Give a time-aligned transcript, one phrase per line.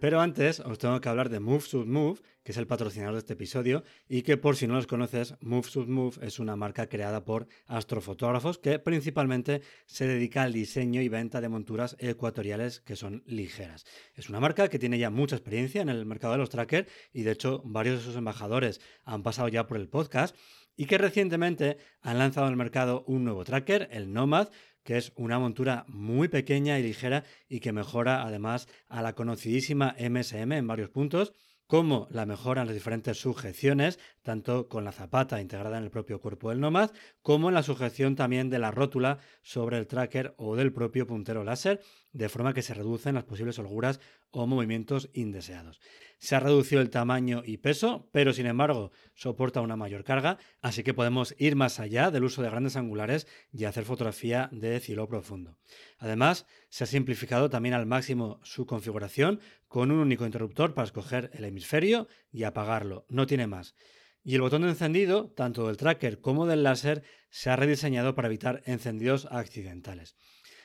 [0.00, 3.18] Pero antes os tengo que hablar de Move Should Move, que es el patrocinador de
[3.18, 6.88] este episodio, y que por si no los conoces, Move Should Move es una marca
[6.88, 12.96] creada por astrofotógrafos que principalmente se dedica al diseño y venta de monturas ecuatoriales que
[12.96, 13.84] son ligeras.
[14.14, 17.22] Es una marca que tiene ya mucha experiencia en el mercado de los trackers y
[17.22, 20.34] de hecho varios de sus embajadores han pasado ya por el podcast
[20.76, 24.48] y que recientemente han lanzado al mercado un nuevo tracker, el Nomad,
[24.90, 29.94] que es una montura muy pequeña y ligera y que mejora además a la conocidísima
[30.00, 31.32] MSM en varios puntos
[31.68, 36.20] como la mejora en las diferentes sujeciones, tanto con la zapata integrada en el propio
[36.20, 36.90] cuerpo del Nomad,
[37.22, 41.44] como en la sujeción también de la rótula sobre el tracker o del propio puntero
[41.44, 41.80] láser,
[42.12, 45.80] de forma que se reducen las posibles holguras o movimientos indeseados.
[46.18, 50.82] Se ha reducido el tamaño y peso, pero sin embargo soporta una mayor carga, así
[50.82, 55.08] que podemos ir más allá del uso de grandes angulares y hacer fotografía de cielo
[55.08, 55.56] profundo.
[55.98, 61.30] Además, se ha simplificado también al máximo su configuración con un único interruptor para escoger
[61.32, 63.74] el hemisferio y apagarlo, no tiene más.
[64.22, 68.28] Y el botón de encendido, tanto del tracker como del láser, se ha rediseñado para
[68.28, 70.14] evitar encendidos accidentales.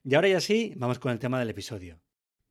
[0.03, 2.01] Y ahora ya sí, vamos con el tema del episodio.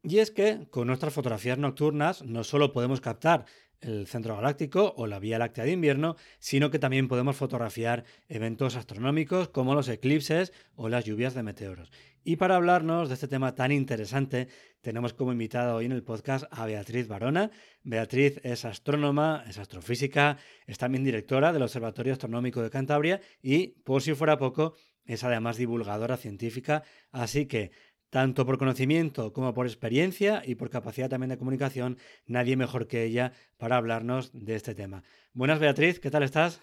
[0.02, 3.44] Y es que con nuestras fotografías nocturnas no solo podemos captar
[3.80, 8.76] el centro galáctico o la Vía Láctea de invierno, sino que también podemos fotografiar eventos
[8.76, 11.90] astronómicos como los eclipses o las lluvias de meteoros.
[12.22, 14.48] Y para hablarnos de este tema tan interesante,
[14.82, 17.50] tenemos como invitada hoy en el podcast a Beatriz Barona.
[17.82, 20.36] Beatriz es astrónoma, es astrofísica,
[20.66, 24.74] es también directora del Observatorio Astronómico de Cantabria y, por si fuera poco,
[25.06, 27.72] es además divulgadora científica, así que
[28.10, 33.04] tanto por conocimiento como por experiencia y por capacidad también de comunicación, nadie mejor que
[33.04, 35.02] ella para hablarnos de este tema.
[35.32, 36.60] Buenas Beatriz, ¿qué tal estás?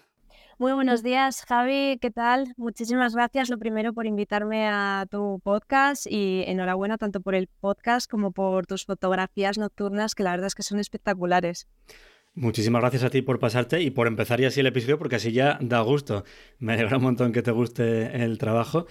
[0.58, 2.52] Muy buenos días, Javi, ¿qué tal?
[2.56, 8.10] Muchísimas gracias, lo primero, por invitarme a tu podcast y enhorabuena tanto por el podcast
[8.10, 11.68] como por tus fotografías nocturnas, que la verdad es que son espectaculares.
[12.34, 15.32] Muchísimas gracias a ti por pasarte y por empezar ya así el episodio, porque así
[15.32, 16.24] ya da gusto.
[16.58, 18.86] Me alegra un montón que te guste el trabajo.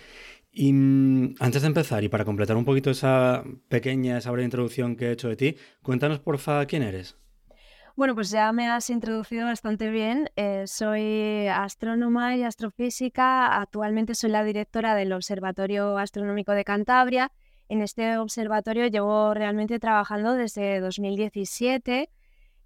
[0.60, 4.96] Y mm, antes de empezar y para completar un poquito esa pequeña, esa breve introducción
[4.96, 7.16] que he hecho de ti, cuéntanos porfa quién eres.
[7.96, 10.32] Bueno, pues ya me has introducido bastante bien.
[10.36, 13.60] Eh, soy astrónoma y astrofísica.
[13.62, 17.32] Actualmente soy la directora del Observatorio Astronómico de Cantabria.
[17.70, 22.10] En este observatorio llevo realmente trabajando desde 2017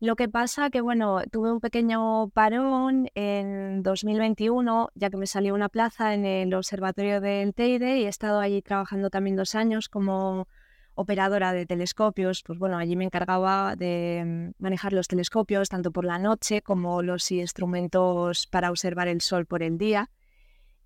[0.01, 5.53] lo que pasa que, bueno, tuve un pequeño parón en 2021, ya que me salió
[5.53, 9.89] una plaza en el observatorio del Teide y he estado allí trabajando también dos años
[9.89, 10.47] como
[10.95, 12.41] operadora de telescopios.
[12.41, 17.03] Pues bueno, allí me encargaba de mm, manejar los telescopios tanto por la noche como
[17.03, 20.09] los instrumentos para observar el sol por el día.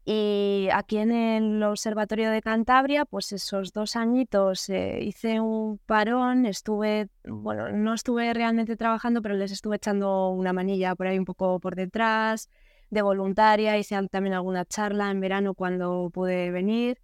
[0.07, 6.45] Y aquí en el Observatorio de Cantabria, pues esos dos añitos eh, hice un parón,
[6.45, 11.25] estuve, bueno, no estuve realmente trabajando, pero les estuve echando una manilla por ahí un
[11.25, 12.51] poco por detrás,
[12.91, 17.01] de voluntaria, hice también alguna charla en verano cuando pude venir.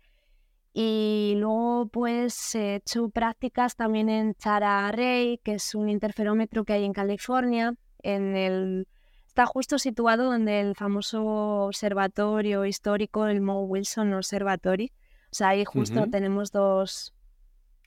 [0.72, 6.74] Y luego pues he hecho prácticas también en Chara Array, que es un interferómetro que
[6.74, 8.88] hay en California, en el
[9.32, 14.92] está justo situado donde el famoso observatorio histórico, el Mo Wilson Observatory.
[15.32, 17.14] O sea, ahí justo tenemos dos,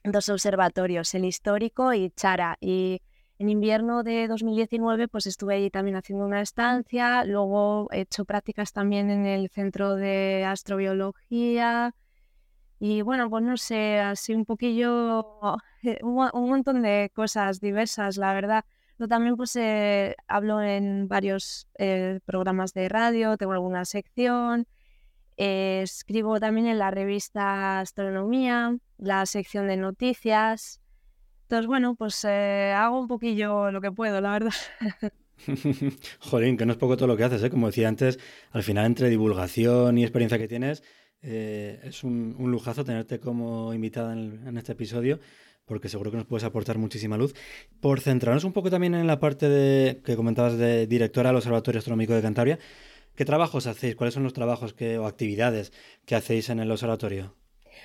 [0.03, 2.57] dos observatorios, el histórico y Chara.
[2.59, 2.99] Y
[3.37, 8.73] en invierno de 2019 pues estuve allí también haciendo una estancia, luego he hecho prácticas
[8.73, 11.93] también en el centro de astrobiología
[12.79, 15.39] y bueno, pues no sé, así un poquillo,
[16.01, 18.65] un, un montón de cosas diversas, la verdad.
[18.97, 24.67] Yo también pues eh, hablo en varios eh, programas de radio, tengo alguna sección,
[25.35, 30.79] eh, escribo también en la revista Astronomía, la sección de noticias.
[31.43, 34.53] Entonces, bueno, pues hago un poquillo lo que puedo, la verdad.
[36.19, 37.49] Jolín, que no es poco todo lo que haces, ¿eh?
[37.49, 38.17] Como decía antes,
[38.51, 40.81] al final entre divulgación y experiencia que tienes,
[41.21, 45.19] es un, lujazo tenerte como invitada en este episodio
[45.65, 47.33] porque seguro que nos puedes aportar muchísima luz.
[47.81, 51.79] Por centrarnos un poco también en la parte de, que comentabas de directora del Observatorio
[51.79, 52.59] Astronómico de Cantabria,
[53.15, 53.95] ¿qué trabajos hacéis?
[53.95, 55.73] ¿Cuáles son los trabajos que, o actividades
[56.05, 57.35] que hacéis en el observatorio?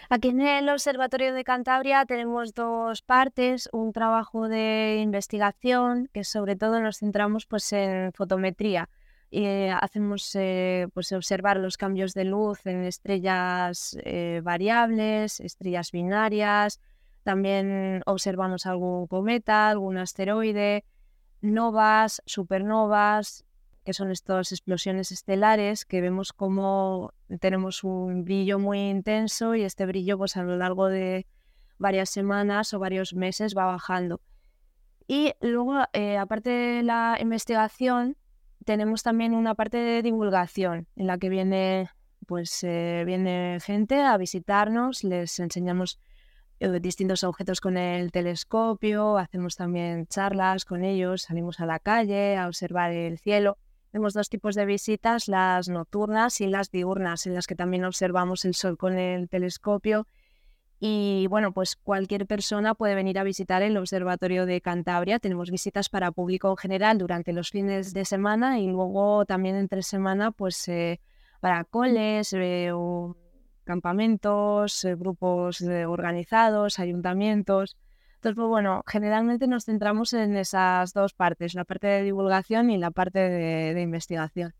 [0.08, 6.56] Aquí en el Observatorio de Cantabria tenemos dos partes, un trabajo de investigación que sobre
[6.56, 8.88] todo nos centramos pues en fotometría
[9.30, 15.92] y eh, hacemos eh, pues observar los cambios de luz en estrellas eh, variables, estrellas
[15.92, 16.80] binarias,
[17.22, 20.84] también observamos algún cometa, algún asteroide,
[21.40, 23.44] novas, supernovas,
[23.84, 29.86] que son estas explosiones estelares que vemos como tenemos un brillo muy intenso y este
[29.86, 31.26] brillo pues a lo largo de
[31.78, 34.20] varias semanas o varios meses va bajando.
[35.08, 38.16] Y luego, eh, aparte de la investigación,
[38.64, 41.90] tenemos también una parte de divulgación en la que viene,
[42.26, 45.98] pues, eh, viene gente a visitarnos, les enseñamos
[46.60, 52.46] distintos objetos con el telescopio, hacemos también charlas con ellos, salimos a la calle a
[52.46, 53.56] observar el cielo.
[53.90, 58.44] Tenemos dos tipos de visitas, las nocturnas y las diurnas, en las que también observamos
[58.44, 60.06] el sol con el telescopio.
[60.78, 65.18] Y bueno, pues cualquier persona puede venir a visitar el Observatorio de Cantabria.
[65.18, 69.82] Tenemos visitas para público en general durante los fines de semana y luego también entre
[69.82, 71.00] semana, pues eh,
[71.40, 73.16] para coles eh, o
[73.64, 77.76] campamentos, eh, grupos organizados, ayuntamientos.
[78.16, 82.76] Entonces, pues bueno, generalmente nos centramos en esas dos partes, la parte de divulgación y
[82.76, 84.52] la parte de, investigación.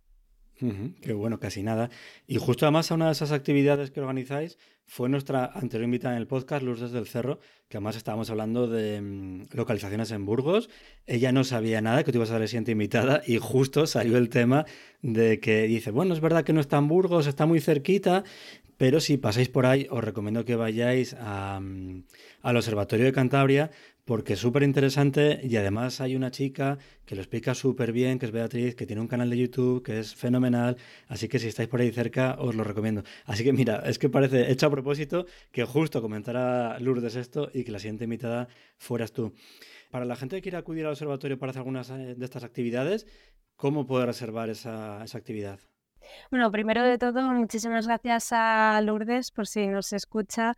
[1.02, 1.90] qué bueno, casi nada.
[2.26, 4.56] Y justo además a una de esas actividades que organizáis
[4.90, 7.38] fue nuestra anterior invitada en el podcast, Luz desde el Cerro,
[7.68, 10.68] que además estábamos hablando de mm, localizaciones en Burgos.
[11.06, 14.18] Ella no sabía nada, que tú ibas a ser la siguiente invitada, y justo salió
[14.18, 14.66] el tema
[15.00, 18.24] de que dice, bueno, es verdad que no está en Burgos, está muy cerquita,
[18.80, 21.98] pero si pasáis por ahí, os recomiendo que vayáis mm,
[22.40, 23.70] al Observatorio de Cantabria
[24.06, 28.24] porque es súper interesante y además hay una chica que lo explica súper bien, que
[28.24, 30.78] es Beatriz, que tiene un canal de YouTube que es fenomenal,
[31.08, 33.02] así que si estáis por ahí cerca os lo recomiendo.
[33.26, 37.64] Así que mira, es que parece hecho a propósito que justo comentara Lourdes esto y
[37.64, 38.48] que la siguiente invitada
[38.78, 39.34] fueras tú.
[39.90, 43.06] Para la gente que quiere acudir al observatorio para hacer algunas eh, de estas actividades,
[43.56, 45.60] ¿cómo puede reservar esa, esa actividad?
[46.30, 50.56] Bueno, primero de todo, muchísimas gracias a Lourdes por si nos escucha.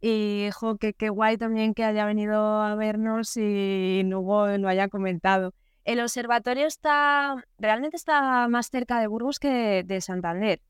[0.00, 4.88] Y jo, que qué guay también que haya venido a vernos y luego lo haya
[4.88, 5.52] comentado.
[5.84, 10.62] El observatorio está, realmente está más cerca de Burgos que de Santander.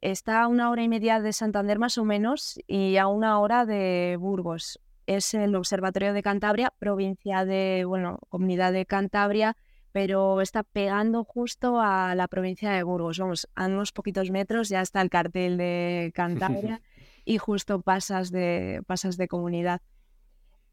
[0.00, 3.64] Está a una hora y media de Santander más o menos y a una hora
[3.64, 4.80] de Burgos.
[5.06, 9.56] Es el Observatorio de Cantabria, provincia de, bueno, comunidad de Cantabria,
[9.94, 13.20] pero está pegando justo a la provincia de Burgos.
[13.20, 16.82] Vamos, a unos poquitos metros ya está el cartel de Cantabria
[17.24, 19.82] y justo pasas de, pasas de comunidad.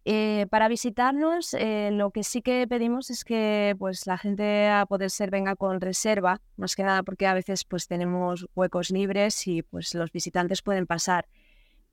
[0.05, 4.87] Eh, para visitarnos, eh, lo que sí que pedimos es que pues, la gente a
[4.87, 9.45] poder ser venga con reserva, más que nada porque a veces pues, tenemos huecos libres
[9.45, 11.27] y pues, los visitantes pueden pasar.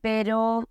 [0.01, 0.67] Pero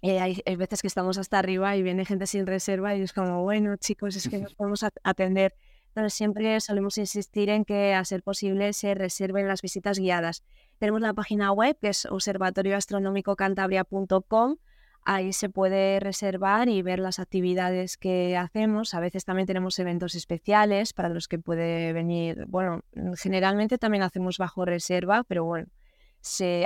[0.00, 3.12] eh, hay, hay, veces que estamos hasta arriba y viene gente sin reserva y es
[3.12, 5.54] como, bueno, chicos, es que nos podemos atender.
[5.94, 10.42] Entonces siempre solemos insistir en que a ser posible se reserven las visitas guiadas.
[10.78, 14.56] Tenemos la página web que es observatorioastronómicocantabria.com.
[15.04, 18.92] Ahí se puede reservar y ver las actividades que hacemos.
[18.94, 22.44] A veces también tenemos eventos especiales para los que puede venir.
[22.48, 22.80] Bueno,
[23.16, 25.68] generalmente también hacemos bajo reserva, pero bueno,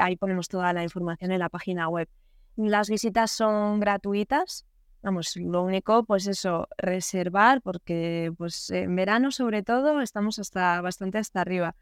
[0.00, 2.08] ahí ponemos toda la información en la página web.
[2.56, 4.64] Las visitas son gratuitas,
[5.08, 11.16] Vamos, lo único, pues eso, reservar, porque pues en verano sobre todo estamos hasta bastante
[11.16, 11.74] hasta arriba.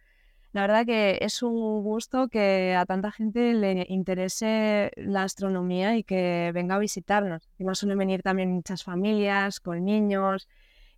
[0.53, 6.05] la verdad que es un gusto que a tanta gente le interese la astronomía y
[6.05, 7.49] que venga a visitarnos.
[7.53, 10.49] Encima suelen venir también muchas familias con niños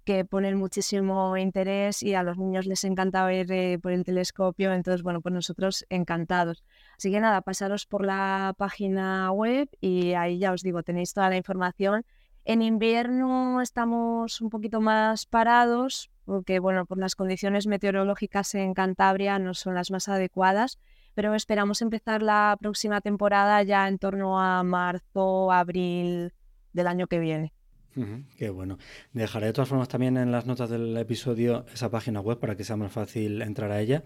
[0.08, 4.72] que ponen muchísimo interés y a los niños les encanta ver eh, por el telescopio,
[4.72, 6.64] entonces bueno, pues nosotros encantados.
[6.96, 11.28] Así que nada, pasaros por la página web y ahí ya os digo, tenéis toda
[11.28, 12.06] la información.
[12.48, 19.38] En invierno estamos un poquito más parados porque bueno, por las condiciones meteorológicas en Cantabria
[19.38, 20.78] no son las más adecuadas,
[21.12, 26.32] pero esperamos empezar la próxima temporada ya en torno a marzo, abril
[26.72, 27.52] del año que viene.
[28.36, 28.78] Qué bueno.
[29.12, 32.64] Dejaré de todas formas también en las notas del episodio esa página web para que
[32.64, 34.04] sea más fácil entrar a ella.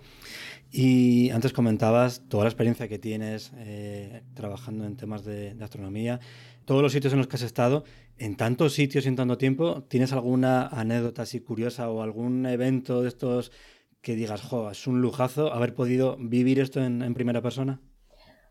[0.71, 6.21] Y antes comentabas toda la experiencia que tienes eh, trabajando en temas de astronomía
[6.65, 7.85] todos los sitios en los que has estado,
[8.19, 13.03] en tantos sitios y en tanto tiempo, ¿tienes alguna anécdota así curiosa o algún evento
[13.03, 13.53] de estos
[14.01, 17.81] que digas, jo, es un lujazo haber podido vivir esto en, primera persona?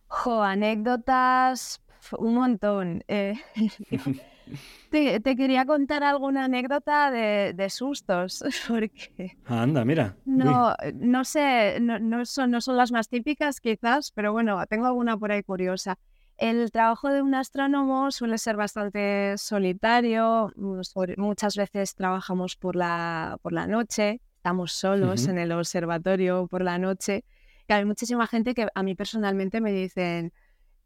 [0.08, 1.82] Jo, anécdotas,
[2.18, 3.04] un montón.
[3.08, 3.36] Eh,
[4.90, 9.38] te, quería contar alguna anécdota de, sustos, porque...
[9.46, 10.16] Anda, mira.
[10.26, 15.18] No, no sé, no, son, no son las más típicas quizás, pero bueno, tengo alguna
[15.18, 15.98] por ahí curiosa.
[16.38, 23.54] El trabajo de un astrónomo suele ser bastante solitario, muchas veces trabajamos por la, por
[23.54, 27.26] la noche, estamos solos en el observatorio por la noche,
[27.68, 30.34] que hay muchísima gente que a mí personalmente me dicen,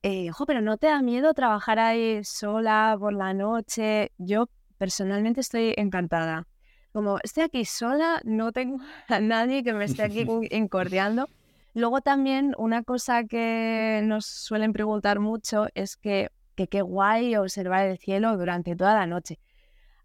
[0.07, 4.11] eh, pero ¿no te da miedo trabajar ahí sola por la noche?
[4.19, 4.47] Yo
[4.77, 6.47] personalmente estoy encantada.
[6.93, 8.77] Como estoy aquí sola, no tengo
[9.09, 11.27] a nadie que me esté aquí incordiando.
[11.73, 17.97] Luego también una cosa que nos suelen preguntar mucho es que, qué guay observar el
[17.97, 19.39] cielo durante toda la noche.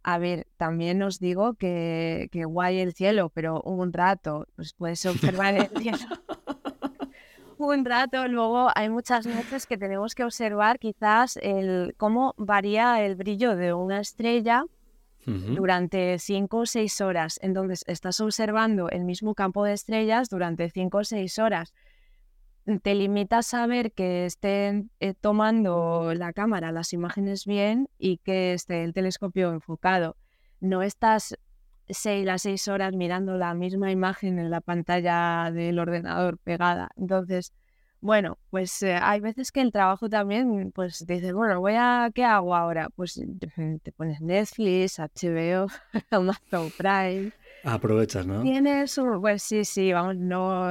[0.02, 5.04] A ver, también os digo que, que guay el cielo, pero un rato, pues puedes
[5.04, 5.98] observar el cielo.
[7.68, 13.14] Un rato, luego hay muchas noches que tenemos que observar quizás el, cómo varía el
[13.16, 14.64] brillo de una estrella
[15.26, 17.38] durante cinco o seis horas.
[17.42, 21.72] Entonces, estás observando el mismo campo de estrellas durante cinco o seis horas.
[22.82, 28.54] Te limitas a ver que estén eh, tomando la cámara las imágenes bien y que
[28.54, 30.16] esté el telescopio enfocado.
[30.60, 31.36] No estás
[31.92, 36.90] seis, las seis horas mirando la misma imagen en la pantalla del ordenador pegada.
[36.96, 37.52] Entonces,
[38.00, 42.24] bueno, pues eh, hay veces que el trabajo también, pues dices, bueno, voy a, ¿qué
[42.24, 42.88] hago ahora?
[42.96, 43.20] Pues
[43.82, 45.68] te pones Netflix, HBO,
[46.10, 47.32] Amazon Prime.
[47.64, 48.42] Aprovechas, ¿no?
[48.42, 50.68] Tienes un, pues sí, sí, vamos, no,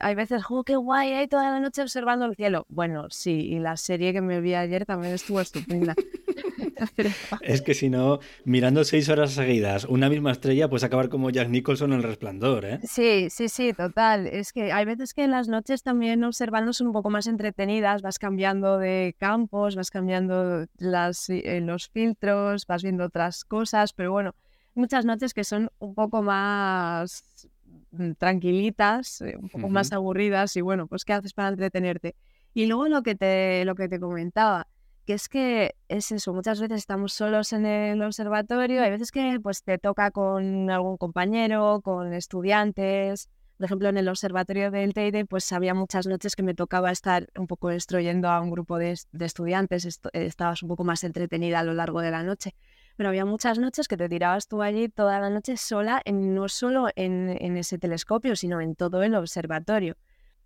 [0.00, 2.66] hay veces, oh, qué guay, hay toda la noche observando el cielo.
[2.68, 5.94] Bueno, sí, y la serie que me vi ayer también estuvo estupenda.
[7.42, 11.48] es que si no, mirando seis horas seguidas una misma estrella, pues acabar como Jack
[11.48, 12.80] Nicholson en el resplandor, ¿eh?
[12.82, 14.26] Sí, sí, sí, total.
[14.26, 18.02] Es que hay veces que en las noches también observando son un poco más entretenidas,
[18.02, 24.12] vas cambiando de campos, vas cambiando las, eh, los filtros, vas viendo otras cosas, pero
[24.12, 24.34] bueno,
[24.74, 27.48] muchas noches que son un poco más
[27.92, 32.16] mm, tranquilitas, eh, un poco más aburridas y bueno, pues ¿qué haces para entretenerte?
[32.54, 34.66] Y luego lo que te, lo que te comentaba,
[35.06, 39.38] que es que es eso, muchas veces estamos solos en el observatorio, hay veces que
[39.42, 45.26] pues te toca con algún compañero, con estudiantes, por ejemplo en el observatorio del Teide
[45.26, 48.96] pues había muchas noches que me tocaba estar un poco instruyendo a un grupo de,
[49.20, 52.54] estudiantes, estabas un poco más entretenida a lo largo de la noche,
[53.00, 56.50] pero había muchas noches que te tirabas tú allí toda la noche sola, en, no
[56.50, 59.96] solo en, en ese telescopio, sino en todo el observatorio.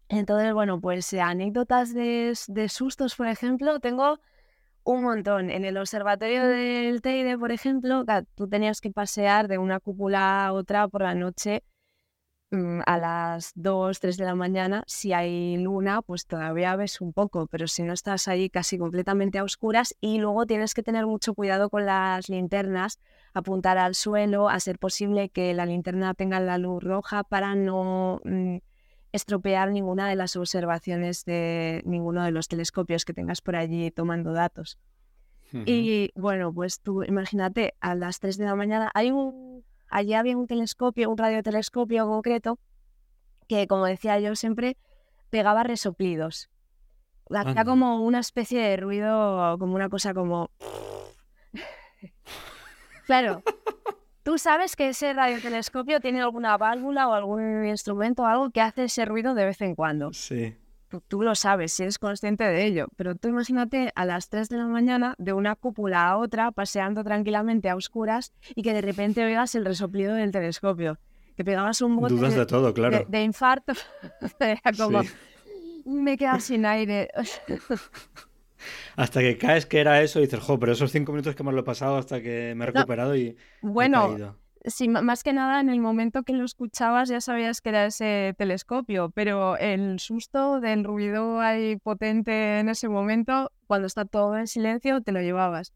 [0.09, 4.21] Entonces, bueno, pues anécdotas de, de sustos, por ejemplo, tengo
[4.85, 5.51] un montón.
[5.51, 8.05] En el observatorio del Teide, por ejemplo,
[8.37, 11.65] tú tenías que pasear de una cúpula a otra por la noche
[12.87, 14.85] a las 2, 3 de la mañana.
[14.87, 19.39] Si hay luna, pues todavía ves un poco, pero si no estás ahí casi completamente
[19.39, 22.99] a oscuras y luego tienes que tener mucho cuidado con las linternas,
[23.33, 28.21] apuntar al suelo, a ser posible que la linterna tenga la luz roja para no...
[28.25, 28.59] Mm,
[29.15, 34.33] estropear ninguna de las observaciones de ninguno de los telescopios que tengas por allí tomando
[34.33, 34.77] datos.
[35.67, 39.63] Y bueno, pues tú imagínate, a las 3 de la mañana hay un,
[39.95, 42.59] allí había un telescopio, un radiotelescopio concreto,
[43.49, 44.77] que como decía yo siempre,
[45.31, 46.51] pegaba resoplidos.
[47.31, 50.51] Hacía como una especie de ruido, como una cosa como...
[53.07, 53.43] claro,
[54.25, 58.85] Tú sabes que ese radiotelescopio tiene alguna válvula o algún instrumento o algo que hace
[58.85, 60.15] ese ruido de vez en cuando.
[60.15, 60.57] Sí.
[61.01, 62.89] Tú, lo sabes, si eres consciente de ello.
[62.97, 67.05] Pero tú imagínate a las 3 de la mañana de una cúpula a otra, paseando
[67.05, 70.99] tranquilamente a oscuras y que de repente oigas el resoplido del telescopio.
[71.37, 73.05] te pegabas un bote Dudas de, todo, claro.
[73.09, 73.73] de, infarto.
[74.79, 75.03] Como,
[75.85, 77.09] me quedaba sin aire.
[78.97, 81.53] hasta que caes que era eso y dices, jo, pero esos cinco minutos que me
[81.53, 83.37] lo he pasado hasta que me he recuperado y.
[83.63, 87.87] Bueno, sí, más que nada en el momento que lo escuchabas ya sabías que era
[87.87, 94.37] ese telescopio, pero el susto del ruido ahí potente en ese momento, cuando está todo
[94.37, 95.73] en silencio, te lo llevabas.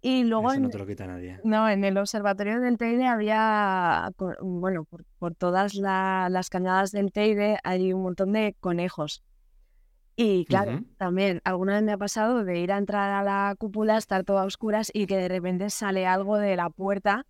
[0.00, 1.40] Y luego Eso no te lo quita nadie.
[1.44, 4.10] No, en el observatorio del Teide había,
[4.42, 9.24] bueno, por, todas las cañadas del Teide hay un montón de conejos.
[10.14, 13.96] Y claro, también alguna vez me ha pasado de ir a entrar a la cúpula,
[13.96, 17.24] estar toda a oscuras y que de repente sale algo de la puerta,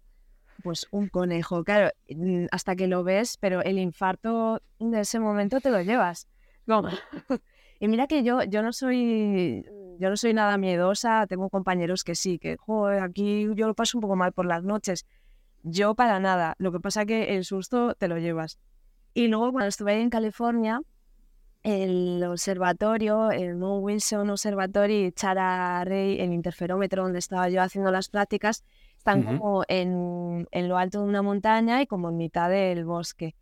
[0.64, 1.62] pues un conejo.
[1.62, 6.26] Claro, mm, hasta que lo ves, pero el infarto de ese momento te lo llevas.
[7.80, 9.64] y mira que yo, yo no soy
[9.98, 13.98] yo no soy nada miedosa, tengo compañeros que sí, que joder, aquí yo lo paso
[13.98, 15.06] un poco mal por las noches.
[15.62, 18.58] Yo para nada, lo que pasa que el susto te lo llevas.
[19.12, 20.80] Y luego cuando estuve ahí en California,
[21.62, 28.08] el observatorio, el Mount Wilson Observatory, Chara Rey, el interferómetro donde estaba yo haciendo las
[28.08, 28.64] prácticas,
[29.04, 33.34] están como en, en, lo alto de una montaña y como en mitad del bosque.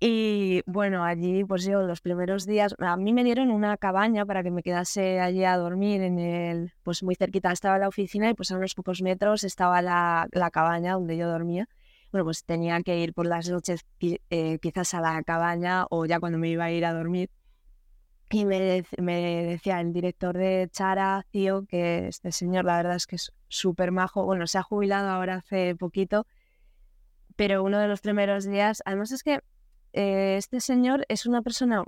[0.00, 4.42] Y bueno, allí pues yo los primeros días, a mí me dieron una cabaña para
[4.42, 7.52] que me quedase allí a dormir en el, pues muy cerquita.
[7.52, 11.28] Estaba la oficina y pues a unos pocos metros estaba la, la cabaña donde yo
[11.28, 11.68] dormía.
[12.10, 16.18] Bueno, pues tenía que ir por las noches eh, quizás a la cabaña o ya
[16.18, 17.30] cuando me iba a ir a dormir,
[18.32, 23.16] y me, decía el director de Chara, Tío, que este señor la verdad es que
[23.16, 24.24] es súper majo.
[24.24, 26.26] Bueno, se ha jubilado ahora hace poquito,
[27.36, 29.40] pero uno de los primeros días, además es que
[29.92, 31.84] eh, este señor es una persona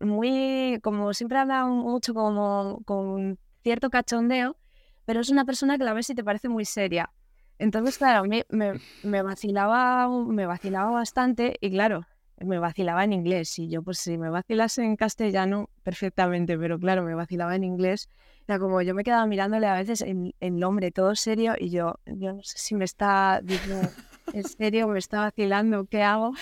[0.00, 4.56] muy, como siempre habla mucho como con cierto cachondeo,
[5.04, 7.10] pero es una persona que la ves y te parece muy seria.
[7.58, 12.06] Entonces, claro, me, me, me, vacilaba, me vacilaba bastante y claro,
[12.44, 13.58] me vacilaba en inglés.
[13.58, 18.08] Y yo, pues si me vacilas en castellano, perfectamente, pero claro, me vacilaba en inglés.
[18.46, 21.94] Era como yo me quedaba mirándole a veces en el nombre todo serio y yo,
[22.06, 23.88] yo no sé si me está diciendo
[24.32, 26.32] en serio, me está vacilando, ¿qué hago?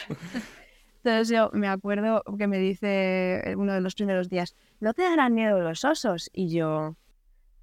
[1.03, 5.35] Entonces yo me acuerdo que me dice uno de los primeros días, ¿no te darán
[5.35, 6.31] miedo los osos?
[6.33, 6.97] Y yo,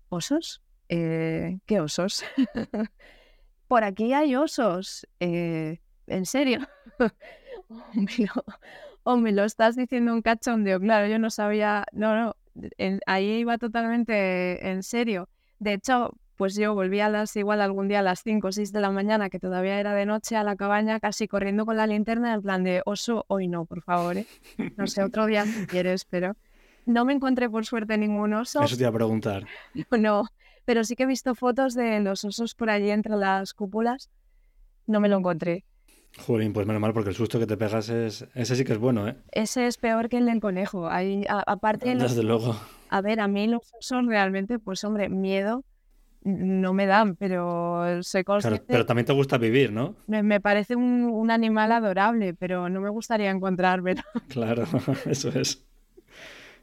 [0.09, 0.61] ¿osos?
[0.89, 2.23] Eh, ¿Qué osos?
[3.67, 5.07] Por aquí hay osos.
[5.19, 6.59] Eh, ¿En serio?
[9.03, 10.79] o me, lo, estás diciendo un cachondeo.
[10.79, 12.35] Claro, yo no sabía, no, no,
[13.05, 15.29] ahí iba totalmente en serio.
[15.59, 18.71] De hecho, pues yo volví a las, igual algún día a las 5 o 6
[18.71, 21.87] de la mañana, que todavía era de noche, a la cabaña, casi corriendo con la
[21.87, 24.27] linterna, en plan de oso, hoy no, por favor, ¿eh?
[24.77, 26.35] No sé, otro día si quieres, pero
[26.85, 28.61] no me encontré por suerte ningún oso.
[28.61, 29.45] Eso te iba a preguntar.
[29.99, 30.25] No,
[30.65, 34.09] pero sí que he visto fotos de los osos por allí entre las cúpulas.
[34.85, 35.65] No me lo encontré.
[36.19, 38.27] Jolín, pues menos mal, porque el susto que te pegas es.
[38.33, 39.15] Ese sí que es bueno, ¿eh?
[39.31, 40.89] Ese es peor que el del conejo.
[40.89, 41.95] Hay, aparte.
[41.95, 42.55] Desde luego.
[42.89, 45.63] A ver, a mí los son realmente, pues hombre, miedo
[46.27, 48.63] no me dan, pero soy consciente.
[48.67, 49.95] pero también te gusta vivir, ¿no?
[50.07, 53.95] Me, parece un, un, animal adorable, pero no me gustaría encontrarme.
[54.27, 54.65] Claro,
[55.05, 55.65] eso es.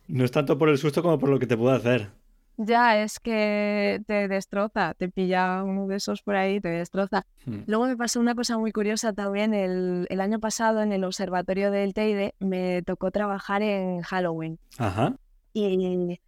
[0.06, 2.10] No es tanto por el susto como por lo que te puede hacer.
[2.56, 7.26] Ya, es que te destroza, te pilla uno de esos por ahí, te destroza.
[7.44, 7.62] Hmm.
[7.66, 9.54] Luego me pasó una cosa muy curiosa también.
[9.54, 14.58] El, el, año pasado en el observatorio del Teide me tocó trabajar en Halloween.
[14.78, 15.16] Ajá.
[15.52, 16.20] Y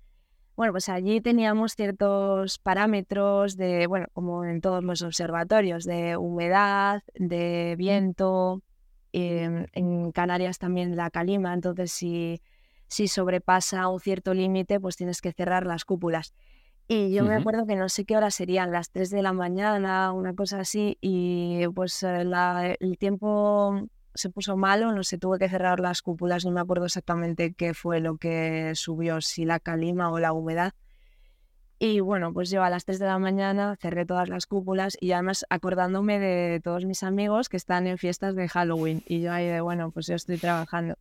[0.57, 7.03] bueno, pues allí teníamos ciertos parámetros de, bueno, como en todos los observatorios, de humedad,
[7.15, 7.79] de mm.
[7.79, 8.63] viento.
[9.19, 12.43] Em, en Canarias también la calima, entonces si
[12.89, 16.35] si sobrepasa un cierto límite, pues tienes que cerrar las cúpulas.
[16.89, 20.13] Y yo me acuerdo que no sé qué hora serían, las 3 de la mañana,
[20.13, 25.49] una cosa así, y pues eh, el tiempo se puso malo, no sé, tuve que
[25.49, 30.13] cerrar las cúpulas, no me acuerdo exactamente qué fue lo que subió, si la calima
[30.13, 30.75] o la humedad.
[31.79, 35.13] Y bueno, pues yo a las 3 de la mañana cerré todas las cúpulas y
[35.13, 39.03] además acordándome de todos mis amigos que están en fiestas de Halloween.
[39.07, 40.95] Y yo ahí de, bueno, pues yo estoy trabajando.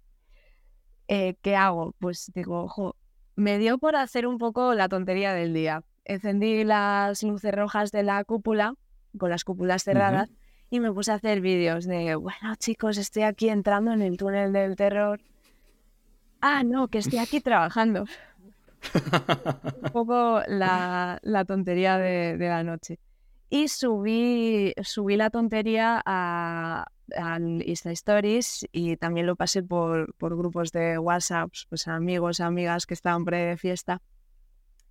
[1.08, 1.94] Eh, ¿qué hago?
[2.00, 2.96] Pues digo, ojo,
[3.36, 5.84] me dio por hacer un poco la tontería del día.
[6.04, 8.76] Encendí las luces rojas de la cúpula,
[9.18, 10.30] con las cúpulas cerradas,
[10.70, 14.54] y me puse a hacer vídeos de, bueno chicos, estoy aquí entrando en el túnel
[14.54, 15.22] del terror.
[16.41, 18.06] Ah, no, que estoy aquí trabajando.
[18.94, 23.00] un poco la, tontería de, de, la noche.
[23.50, 30.38] Y subí, subí la tontería a, al Insta Stories y también lo pasé por, por
[30.38, 34.02] grupos de WhatsApp, pues amigos, amigas que estaban pre de fiesta.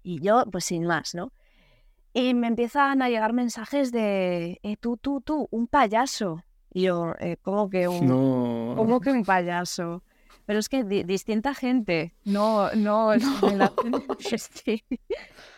[0.02, 1.32] Y yo, pues sin más, ¿no?
[2.12, 6.44] Y me empiezan a llegar mensajes de, eh, tú, tú, tú, un payaso.
[6.72, 8.06] Y yo, eh, ¿cómo que un,
[8.76, 10.02] ¿cómo que un payaso?
[10.46, 13.16] Pero es que distinta gente, no, no,
[13.56, 13.72] no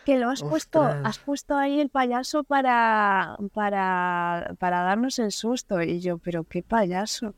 [0.07, 5.81] que lo has puesto, has puesto ahí el payaso para, para, para darnos el susto.
[5.81, 7.35] Y yo, pero qué payaso.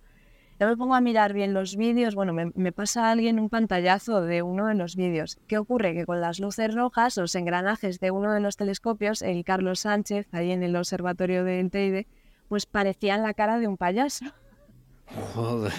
[0.59, 4.21] Yo me pongo a mirar bien los vídeos, bueno, me, me, pasa alguien un pantallazo
[4.21, 5.39] de uno de los vídeos.
[5.47, 5.95] ¿Qué ocurre?
[5.95, 10.27] Que con las luces rojas, los engranajes de uno de los telescopios, el Carlos Sánchez,
[10.31, 12.05] ahí en el observatorio del Teide,
[12.49, 14.25] pues parecían la cara de un payaso.
[15.33, 15.73] Joder.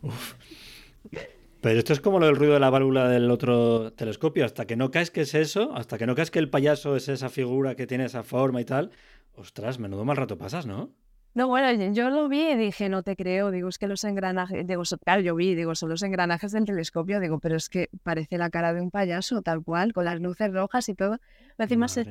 [1.62, 4.44] Pero esto es como lo del ruido de la válvula del otro telescopio.
[4.44, 7.08] Hasta que no caes que es eso, hasta que no caes que el payaso es
[7.08, 8.90] esa figura que tiene esa forma y tal,
[9.36, 10.90] ostras, menudo mal rato pasas, ¿no?
[11.34, 14.66] No, bueno, yo lo vi y dije, no te creo, digo, es que los engranajes,
[14.66, 18.36] digo, claro, yo vi, digo, son los engranajes del telescopio, digo, pero es que parece
[18.38, 21.20] la cara de un payaso, tal cual, con las luces rojas y todo.
[21.58, 22.04] Encima se,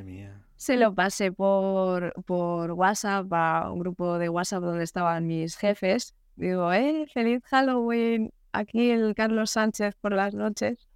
[0.55, 6.15] se, lo pasé por, por WhatsApp a un grupo de WhatsApp donde estaban mis jefes
[6.35, 8.31] Digo, eh, feliz Halloween.
[8.53, 10.87] Aquí el Carlos Sánchez por las noches.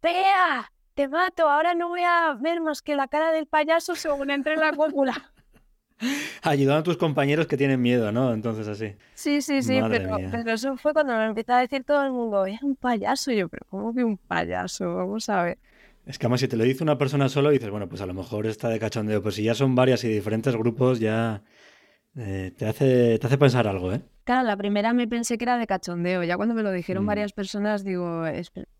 [0.00, 0.72] ¡Tea!
[0.94, 1.48] ¡Te mato!
[1.48, 4.72] Ahora no voy a ver más que la cara del payaso según entre en la
[4.72, 5.32] cúpula.
[6.42, 8.32] Ayudando a tus compañeros que tienen miedo, ¿no?
[8.32, 8.94] Entonces así.
[9.14, 12.46] Sí, sí, sí, pero, pero, eso fue cuando me empezó a decir todo el mundo,
[12.46, 13.32] es un payaso.
[13.32, 14.94] yo, pero ¿cómo que un payaso?
[14.94, 15.58] Vamos a ver.
[16.06, 18.14] Es que además si te lo dice una persona solo, dices, bueno, pues a lo
[18.14, 19.22] mejor está de cachondeo.
[19.22, 21.42] Pues si ya son varias y diferentes grupos, ya
[22.16, 24.00] eh, te, hace, te hace pensar algo, ¿eh?
[24.24, 26.22] Claro, la primera me pensé que era de cachondeo.
[26.24, 27.06] Ya cuando me lo dijeron mm.
[27.06, 28.24] varias personas, digo,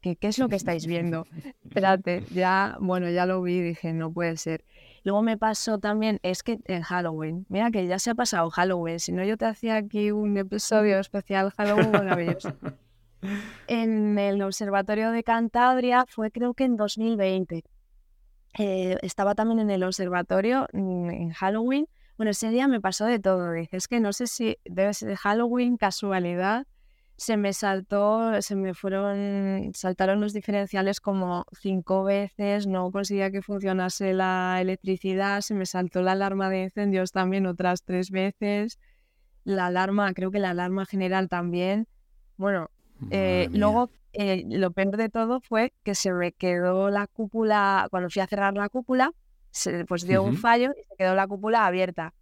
[0.01, 1.27] ¿qué, ¿qué es lo que estáis viendo?
[1.65, 4.65] Espérate, ya, bueno, ya lo vi y dije, no puede ser.
[5.03, 9.01] Luego me pasó también, es que en Halloween, mira que ya se ha pasado Halloween,
[9.01, 12.53] si no yo te hacía aquí un episodio especial Halloween maravilloso.
[13.67, 17.65] en el Observatorio de Cantabria fue creo que en 2020.
[18.59, 21.87] Eh, estaba también en el observatorio mm, en Halloween
[22.21, 23.51] bueno, ese día me pasó de todo.
[23.53, 26.67] Dije, es que no sé si debe ser Halloween, casualidad.
[27.17, 33.41] Se me saltó, se me fueron, saltaron los diferenciales como cinco veces, no conseguía que
[33.41, 38.79] funcionase la electricidad, se me saltó la alarma de incendios también otras tres veces,
[39.45, 41.89] la alarma, creo que la alarma general también.
[42.37, 42.69] Bueno,
[43.11, 48.11] eh, luego eh, lo peor de todo fue que se me quedó la cúpula, cuando
[48.11, 49.11] fui a cerrar la cúpula,
[49.51, 52.15] se, pues dio un fallo y se quedó la cúpula abierta.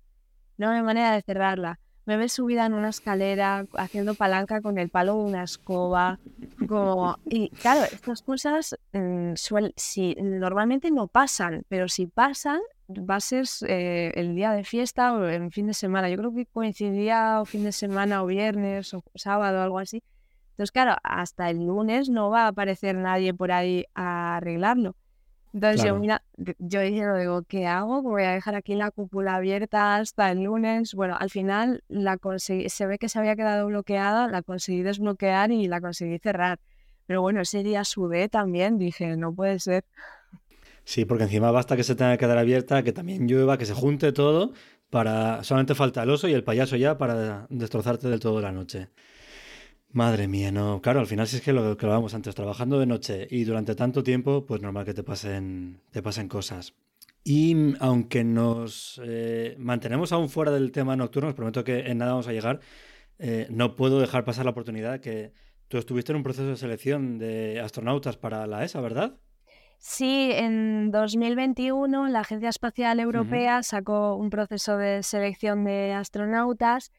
[0.56, 1.78] No hay manera de cerrarla.
[2.04, 6.18] Me ves subida en una escalera haciendo palanca con el palo de una escoba.
[6.66, 7.18] Como...
[7.26, 9.34] Y claro, estas cosas mm,
[9.76, 15.12] si, normalmente no pasan, pero si pasan, va a ser eh, el día de fiesta
[15.12, 16.08] o en fin de semana.
[16.08, 20.02] Yo creo que coincidía o fin de semana o viernes o sábado o algo así.
[20.52, 24.96] Entonces, claro, hasta el lunes no va a aparecer nadie por ahí a arreglarlo.
[25.54, 26.22] Entonces yo, mira,
[26.58, 28.02] yo dije, digo, ¿qué hago?
[28.02, 30.94] Voy a dejar aquí la cúpula abierta hasta el lunes.
[30.94, 35.50] Bueno, al final la conseguí, se ve que se había quedado bloqueada, la conseguí desbloquear
[35.50, 36.58] y la conseguí cerrar.
[37.06, 39.84] Pero bueno, ese día sudé también, dije, no puede ser.
[40.84, 43.74] Sí, porque encima basta que se tenga que quedar abierta, que también llueva, que se
[43.74, 44.52] junte todo,
[44.90, 48.88] para solamente falta el oso y el payaso ya para destrozarte del todo la noche.
[49.90, 50.82] Madre mía, no.
[50.82, 53.74] Claro, al final si es que lo que hablábamos antes, trabajando de noche y durante
[53.74, 56.74] tanto tiempo, pues normal que te pasen, te pasen cosas.
[57.24, 62.12] Y aunque nos eh, mantenemos aún fuera del tema nocturno, os prometo que en nada
[62.12, 62.60] vamos a llegar,
[63.18, 65.32] eh, no puedo dejar pasar la oportunidad que
[65.68, 69.16] tú estuviste en un proceso de selección de astronautas para la ESA, ¿verdad?
[69.78, 76.92] Sí, en 2021 la Agencia Espacial Europea sacó un proceso de selección de astronautas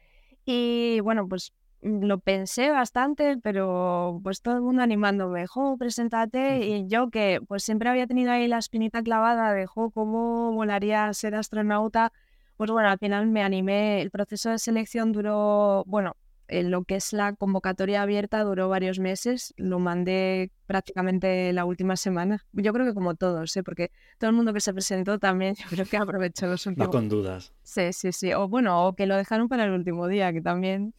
[0.46, 6.66] y bueno, pues Mm, lo pensé bastante, pero pues todo el mundo animándome, jo, preséntate,
[6.66, 11.12] y yo que pues siempre había tenido ahí la espinita clavada de, jo, cómo molaría
[11.14, 12.12] ser astronauta,
[12.58, 16.18] pues bueno, al final me animé, el proceso de selección duró, bueno,
[16.50, 21.96] en lo que es la convocatoria abierta duró varios meses, lo mandé prácticamente la última
[21.96, 23.64] semana, yo creo que como todos, ¿eh?
[23.64, 26.88] porque todo el mundo que se presentó también, yo creo que aprovechó los últimos...
[26.88, 27.54] No con dudas.
[27.64, 30.94] Sí, sí, sí, o bueno, o que lo dejaron para el último día, que también...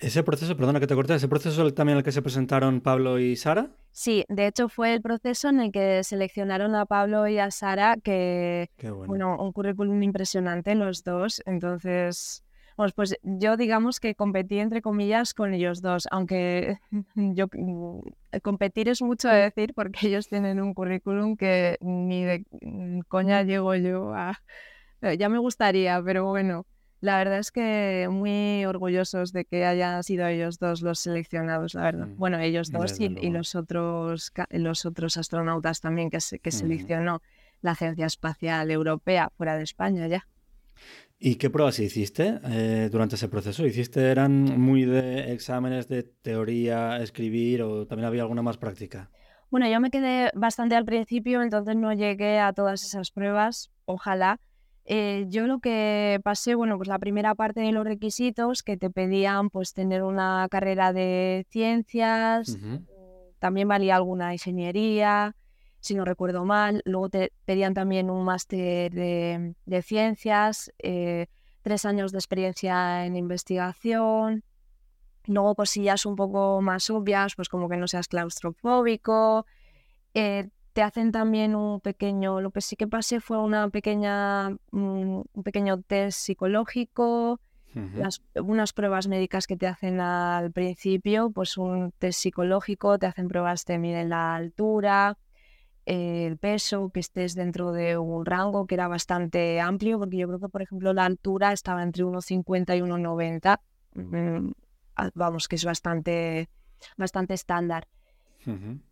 [0.00, 3.36] Ese proceso, perdona que te corté, ¿ese proceso también el que se presentaron Pablo y
[3.36, 3.68] Sara?
[3.90, 7.96] Sí, de hecho fue el proceso en el que seleccionaron a Pablo y a Sara,
[8.02, 8.70] que,
[9.06, 9.36] bueno.
[9.38, 12.42] un currículum impresionante los dos, entonces,
[12.76, 16.78] pues, pues yo digamos que competí entre comillas con ellos dos, aunque
[17.14, 17.48] yo
[18.42, 22.46] competir es mucho de decir porque ellos tienen un currículum que ni de
[23.06, 24.40] coña llego yo a...
[25.18, 26.64] Ya me gustaría, pero bueno.
[27.00, 31.82] La verdad es que muy orgullosos de que hayan sido ellos dos los seleccionados, la
[31.82, 32.06] verdad.
[32.06, 37.22] Mm, bueno, ellos dos y, los otros los otros astronautas también que, que seleccionó
[37.62, 40.26] la Agencia Espacial Europea fuera de España ya.
[41.18, 43.66] ¿Y qué pruebas hiciste eh, durante ese proceso?
[43.66, 49.10] ¿Hiciste, eran muy de exámenes de teoría, escribir o también había alguna más práctica?
[49.50, 54.40] Bueno, yo me quedé bastante al principio, entonces no llegué a todas esas pruebas, ojalá.
[54.92, 58.90] Eh, yo lo que pasé, bueno, pues la primera parte de los requisitos que te
[58.90, 62.58] pedían, pues tener una carrera de ciencias,
[63.38, 65.36] también valía alguna ingeniería,
[65.78, 66.82] si no recuerdo mal.
[66.84, 71.28] Luego te pedían también un máster de, ciencias, eh,
[71.62, 74.42] tres años de experiencia en investigación.
[75.26, 79.46] Luego cosillas un poco más obvias, pues como que no seas claustrofóbico.
[80.14, 80.48] Eh,
[80.80, 85.42] te hacen también un pequeño, lo que sí que pasé fue una pequeña, mm, un
[85.44, 87.38] pequeño test psicológico,
[87.74, 93.28] las, unas pruebas médicas que te hacen al principio, pues un test psicológico, te hacen
[93.28, 95.18] pruebas, te miden la altura,
[95.84, 100.40] el peso, que estés dentro de un rango que era bastante amplio, porque yo creo
[100.40, 103.60] que, por ejemplo, la altura estaba entre 1,50 y 1,90.
[103.96, 104.52] Mm,
[105.12, 106.48] vamos, que es bastante,
[106.96, 107.86] bastante estándar.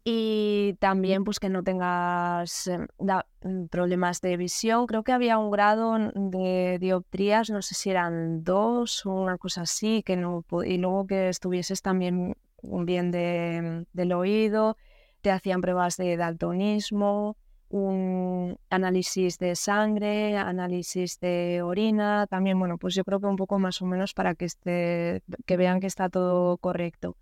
[0.05, 4.87] Y también pues que no tengas em, mm, problemas de visión.
[4.87, 9.63] Creo que había un grado de dioptrías, no sé si eran dos o una cosa
[9.63, 14.77] así, que no y luego que estuvieses también bien de, del oído
[15.21, 17.37] te hacían pruebas de daltonismo,
[17.71, 23.59] un análisis de sangre, análisis de orina, también, bueno, pues yo creo que un poco
[23.59, 27.17] más o menos para que, esté, que vean que está todo correcto.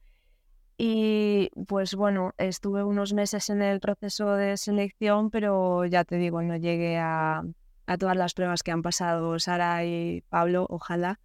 [0.79, 6.43] Y pues bueno, estuve unos meses en el proceso de selección, pero ya te digo,
[6.43, 7.43] no llegué a,
[7.87, 11.19] a todas las pruebas que han pasado Sara y Pablo, ojalá.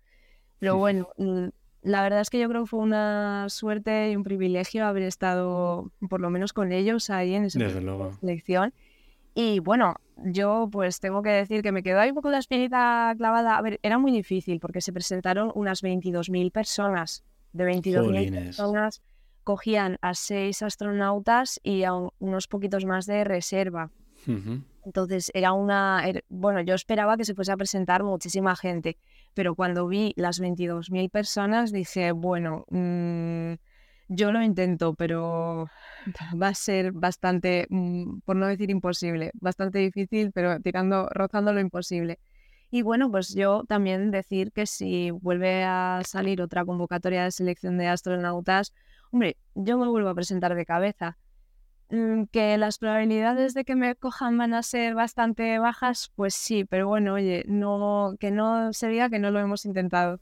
[0.60, 1.10] Pero bueno,
[1.82, 5.92] la verdad es que yo creo que fue una suerte y un privilegio haber estado
[6.10, 7.60] por lo menos con ellos ahí en esa
[8.20, 8.74] selección.
[9.34, 13.14] Y bueno, yo pues tengo que decir que me quedó ahí un poco la espinita
[13.18, 13.58] clavada.
[13.58, 17.24] A ver, era muy difícil porque se presentaron unas 22.000 personas.
[17.54, 19.02] De 22.000 personas
[19.44, 23.92] cogían a seis astronautas y a unos poquitos más de reserva.
[24.86, 28.98] Entonces era una, bueno, yo esperaba que se fuese a presentar muchísima gente,
[29.34, 33.54] pero cuando vi las 22.000 personas dije, bueno, mm,
[34.10, 35.68] yo lo intento, pero
[36.42, 41.60] va a ser bastante, mm, por no decir imposible, bastante difícil, pero tirando, rozando lo
[41.60, 42.20] imposible.
[42.74, 47.78] Y bueno, pues yo también decir que si vuelve a salir otra convocatoria de selección
[47.78, 48.74] de astronautas,
[49.12, 51.18] hombre, yo me vuelvo a presentar de cabeza
[51.92, 56.64] Mm, que las probabilidades de que me cojan van a ser bastante bajas, pues sí,
[56.64, 60.22] pero bueno, oye, no, que no se diga que no lo hemos intentado.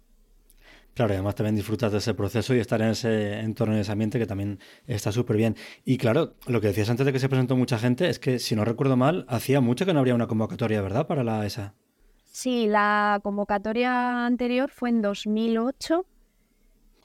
[0.96, 3.92] Claro, y además también disfrutas de ese proceso y estar en ese entorno, en ese
[3.92, 5.56] ambiente que también está súper bien.
[5.86, 8.56] Y claro, lo que decías antes de que se presentó mucha gente es que, si
[8.56, 11.06] no recuerdo mal, hacía mucho que no habría una convocatoria, ¿verdad?
[11.06, 11.76] Para la ESA.
[12.26, 16.06] Sí, la convocatoria anterior fue en 2008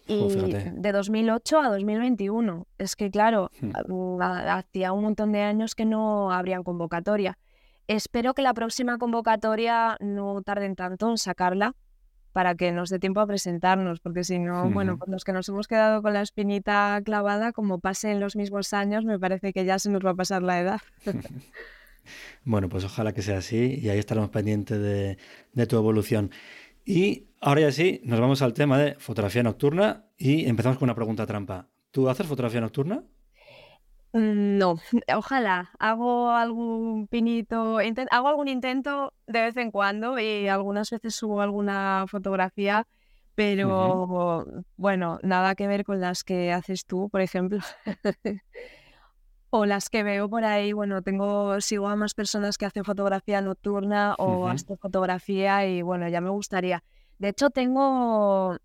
[0.07, 2.67] y de 2008 a 2021.
[2.79, 4.21] Es que, claro, hmm.
[4.21, 7.39] hacía un montón de años que no habrían convocatoria.
[7.87, 11.75] Espero que la próxima convocatoria no tarden tanto en sacarla
[12.33, 15.49] para que nos dé tiempo a presentarnos, porque si no, bueno, pues los que nos
[15.49, 19.79] hemos quedado con la espinita clavada, como pasen los mismos años, me parece que ya
[19.79, 20.81] se nos va a pasar la edad.
[22.45, 25.17] bueno, pues ojalá que sea así y ahí estaremos pendientes de,
[25.53, 26.33] de tu evolución.
[26.85, 30.95] Y ahora ya sí, nos vamos al tema de fotografía nocturna y empezamos con una
[30.95, 31.69] pregunta trampa.
[31.91, 33.05] ¿Tú haces fotografía nocturna?
[34.15, 34.77] Mm, no,
[35.15, 35.71] ojalá.
[35.79, 37.79] Hago algún pinito,
[38.11, 42.87] hago algún intento de vez en cuando y algunas veces subo alguna fotografía,
[43.35, 47.59] pero bueno, nada que ver con las que haces tú, por ejemplo.
[49.51, 53.43] o las que veo por ahí, bueno, tengo, sigo a más personas que hacen fotografía
[53.43, 56.83] nocturna o uh fotografía y bueno, ya me gustaría.
[57.19, 58.57] De hecho, tengo,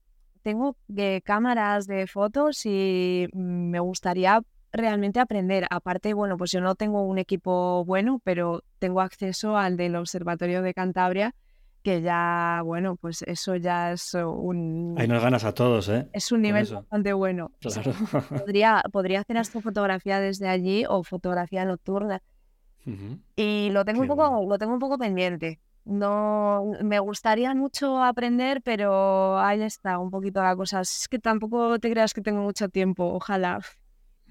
[0.42, 5.66] tengo eh, cámaras de fotos y me gustaría realmente aprender.
[5.70, 10.62] Aparte, bueno, pues yo no tengo un equipo bueno, pero tengo acceso al del Observatorio
[10.62, 11.36] de Cantabria
[11.84, 14.96] que ya, bueno, pues eso ya es un...
[14.98, 16.10] Ahí nos ganas a todos, ¿eh?
[16.12, 17.52] Es un nivel bastante bueno.
[17.60, 17.94] Claro.
[18.30, 22.22] podría, podría hacer fotografía desde allí o fotografía nocturna.
[23.36, 25.60] Y lo tengo, un poco, lo tengo un poco pendiente.
[25.89, 30.82] No, me gustaría mucho aprender, pero ahí está un poquito la cosa.
[30.82, 33.60] Es que tampoco te creas que tengo mucho tiempo, ojalá.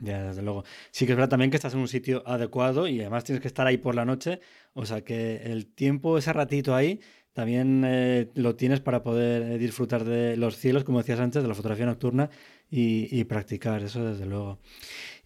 [0.00, 0.62] Ya, desde luego.
[0.92, 3.48] Sí que es verdad también que estás en un sitio adecuado y además tienes que
[3.48, 4.38] estar ahí por la noche.
[4.72, 7.00] O sea que el tiempo, ese ratito ahí,
[7.32, 11.54] también eh, lo tienes para poder disfrutar de los cielos, como decías antes, de la
[11.54, 12.30] fotografía nocturna
[12.70, 14.60] y, practicar, eso desde luego.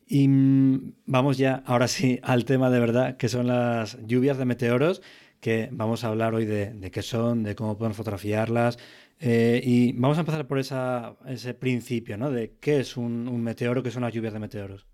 [0.07, 4.47] Y mm, vamos ya, ahora sí, al tema de verdad, que son las lluvias de
[4.47, 5.03] meteoros,
[5.43, 8.79] que vamos a hablar hoy de, qué son, de cómo podemos fotografiarlas.
[9.19, 12.31] Eh, y vamos a empezar por ese principio, ¿no?
[12.31, 14.87] De qué es un, un meteoro, qué son las lluvias de meteoros.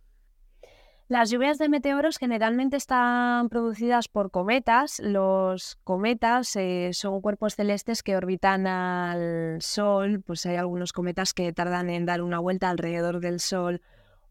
[1.06, 5.00] Las lluvias de meteoros generalmente están producidas por cometas.
[5.00, 10.22] Los cometas eh, son cuerpos celestes que orbitan al Sol.
[10.26, 13.82] Pues hay algunos cometas que tardan en dar una vuelta alrededor del Sol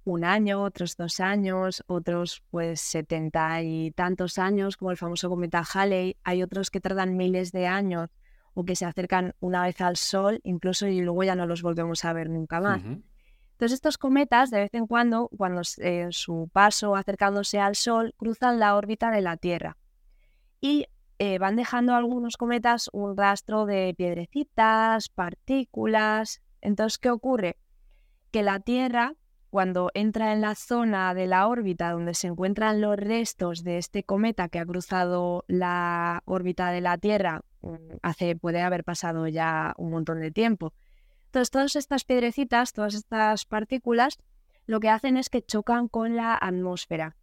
[0.07, 5.63] un año, otros dos años, otros pues setenta y tantos años, como el famoso cometa
[5.73, 6.15] Halley.
[6.23, 8.09] Hay otros que tardan miles de años
[8.53, 12.05] o que se acercan una vez al Sol, incluso y luego ya no los volvemos
[12.05, 12.81] a ver nunca más.
[12.83, 18.59] Entonces estos cometas de vez en cuando, cuando en su paso acercándose al Sol, cruzan
[18.59, 19.77] la órbita de la Tierra
[20.61, 20.85] y
[21.19, 26.41] eh, van dejando algunos cometas un rastro de piedrecitas, partículas.
[26.61, 27.57] Entonces, ¿qué ocurre?
[28.31, 29.13] Que la Tierra,
[29.49, 34.03] cuando entra en la zona de la órbita donde se encuentran los restos de este
[34.03, 39.73] cometa que ha cruzado la órbita de la Tierra, mm, hace, puede haber pasado ya
[39.77, 40.73] un montón de tiempo,
[41.27, 44.17] entonces, todas estas piedrecitas, todas estas partículas,
[44.65, 47.15] lo que hacen es que chocan con la atmósfera.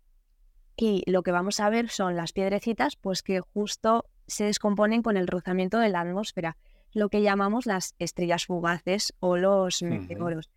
[0.76, 5.16] Y lo que vamos a ver son las piedrecitas, pues que justo se descomponen con
[5.16, 6.56] el rozamiento de la atmósfera,
[6.92, 10.50] lo que llamamos las estrellas fugaces o los meteoros.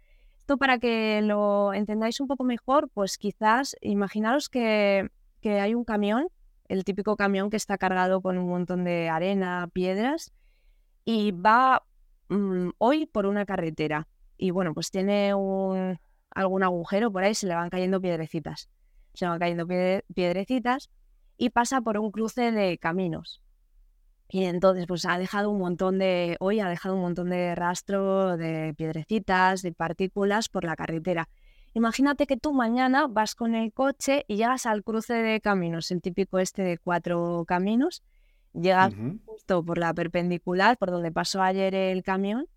[0.56, 5.10] Para que lo entendáis un poco mejor, pues quizás imaginaros que,
[5.42, 6.30] que hay un camión,
[6.70, 10.32] el típico camión que está cargado con un montón de arena, piedras,
[11.04, 11.84] y va
[12.30, 14.08] Mm, hoy por una carretera
[14.38, 15.98] y bueno, pues tiene un,
[16.30, 18.70] algún agujero por ahí, se le van cayendo piedrecitas.
[19.14, 19.66] Se van cayendo
[20.14, 20.90] piedrecitas
[21.38, 23.42] y pasa por un cruce de caminos.
[24.30, 28.36] Y entonces, pues ha dejado un montón de, hoy ha dejado un montón de rastro
[28.36, 31.30] de piedrecitas, de partículas por la carretera.
[31.74, 36.02] Imagínate que tú mañana vas con el coche y llegas al cruce de caminos, el
[36.02, 38.04] típico este de cuatro caminos,
[38.54, 38.94] llegas
[39.26, 42.48] justo por la perpendicular, por donde pasó ayer el camión,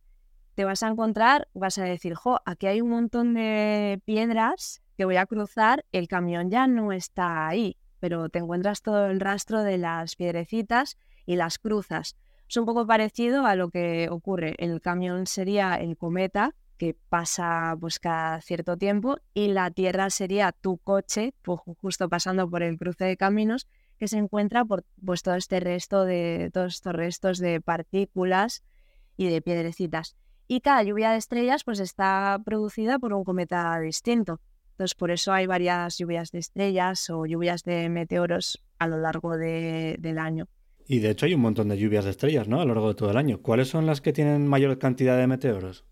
[0.54, 5.04] te vas a encontrar, vas a decir, jo, aquí hay un montón de piedras que
[5.04, 9.62] voy a cruzar, el camión ya no está ahí, pero te encuentras todo el rastro
[9.62, 12.16] de las piedrecitas y las cruzas.
[12.48, 14.54] Es un poco parecido a lo que ocurre.
[14.58, 20.50] El camión sería el cometa, que pasa pues cada cierto tiempo, y la Tierra sería
[20.52, 25.22] tu coche, pues, justo pasando por el cruce de caminos, que se encuentra por pues,
[25.22, 28.64] todo este resto de, todos estos restos de partículas
[29.16, 30.16] y de piedrecitas.
[30.48, 34.40] Y cada lluvia de estrellas pues está producida por un cometa distinto.
[34.72, 39.36] Entonces por eso hay varias lluvias de estrellas o lluvias de meteoros a lo largo
[39.36, 40.48] del año.
[40.92, 42.60] Y de hecho hay un montón de lluvias de estrellas, ¿no?
[42.60, 43.40] A lo largo de todo el año.
[43.40, 45.84] ¿Cuáles son las que tienen mayor cantidad de meteoros?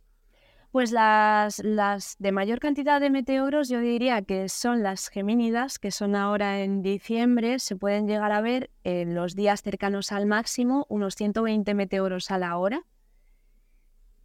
[0.73, 5.93] Pues las, las de mayor cantidad de meteoros yo diría que son las gemínidas, que
[5.93, 10.85] son ahora en diciembre, se pueden llegar a ver en los días cercanos al máximo,
[10.89, 12.83] unos 120 meteoros a la hora.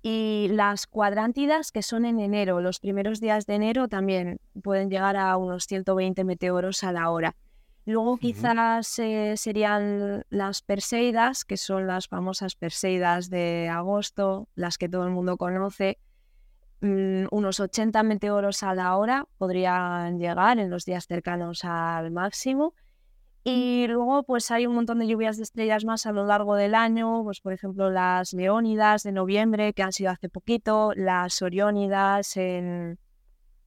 [0.01, 5.17] Y las cuadrántidas, que son en enero, los primeros días de enero también pueden llegar
[5.17, 7.35] a unos 120 meteoros a la hora.
[7.85, 14.87] Luego quizás eh, serían las Perseidas, que son las famosas Perseidas de agosto, las que
[14.87, 15.97] todo el mundo conoce,
[16.83, 22.73] Mm, unos 80 meteoros a la hora podrían llegar en los días cercanos al máximo.
[23.45, 26.75] Y luego pues hay un montón de lluvias de estrellas más a lo largo del
[26.75, 32.35] año, pues por ejemplo las Leónidas de noviembre que han sido hace poquito, las Oriónidas
[32.35, 32.99] en,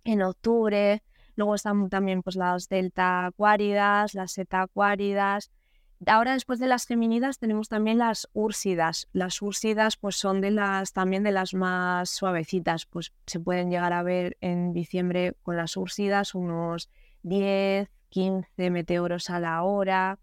[0.05, 1.03] en octubre,
[1.37, 5.51] luego están también pues las Delta Acuáridas, las Zeta Acuáridas,
[6.05, 9.09] Ahora después de las geminidas tenemos también las úrsidas.
[9.13, 13.95] Las úrsidas pues son de las también de las más suavecitas, pues se pueden llegar
[13.95, 16.91] a ver en diciembre con las úrsidas unos
[17.23, 20.19] 10, 15 meteoros a la hora.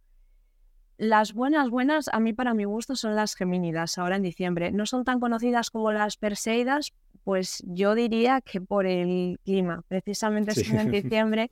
[0.97, 4.71] Las buenas buenas a mí para mi gusto son las geminidas ahora en diciembre.
[4.71, 6.93] No son tan conocidas como las perseidas,
[7.23, 9.83] pues yo diría que por el clima.
[9.87, 11.51] Precisamente son en diciembre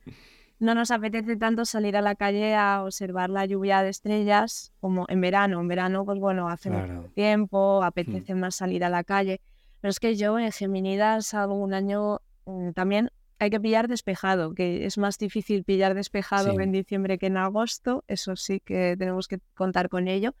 [0.62, 5.06] no nos apetece tanto salir a la calle a observar la lluvia de estrellas como
[5.08, 5.60] en verano.
[5.60, 7.84] En verano, pues bueno, hace mucho tiempo, hmm.
[7.84, 9.40] apetece más salir a la calle.
[9.80, 14.86] Pero es que yo en Geminidas algún año mm, también hay que pillar despejado, que
[14.86, 19.40] es más difícil pillar despejado en diciembre que en agosto, eso sí que tenemos que
[19.54, 20.32] contar con ello.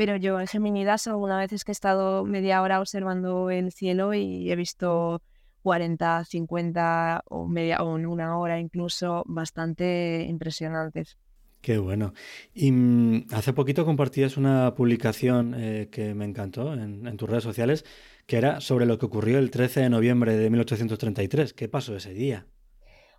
[0.00, 4.14] Pero yo en Geminidas alguna vez es que he estado media hora observando el cielo
[4.14, 5.20] y he visto
[5.60, 11.18] 40, 50 o media o en una hora incluso bastante impresionantes.
[11.60, 12.14] Qué bueno.
[12.54, 17.84] Y mm, hace poquito compartías una publicación eh, que me encantó en, tus redes sociales,
[18.26, 21.52] que era sobre lo que ocurrió el 13 de noviembre de 1833.
[21.52, 22.46] ¿Qué pasó ese día?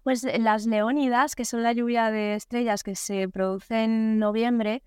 [0.02, 4.82] Pues eh, las leónidas, que son la lluvia de estrellas que se produce en noviembre,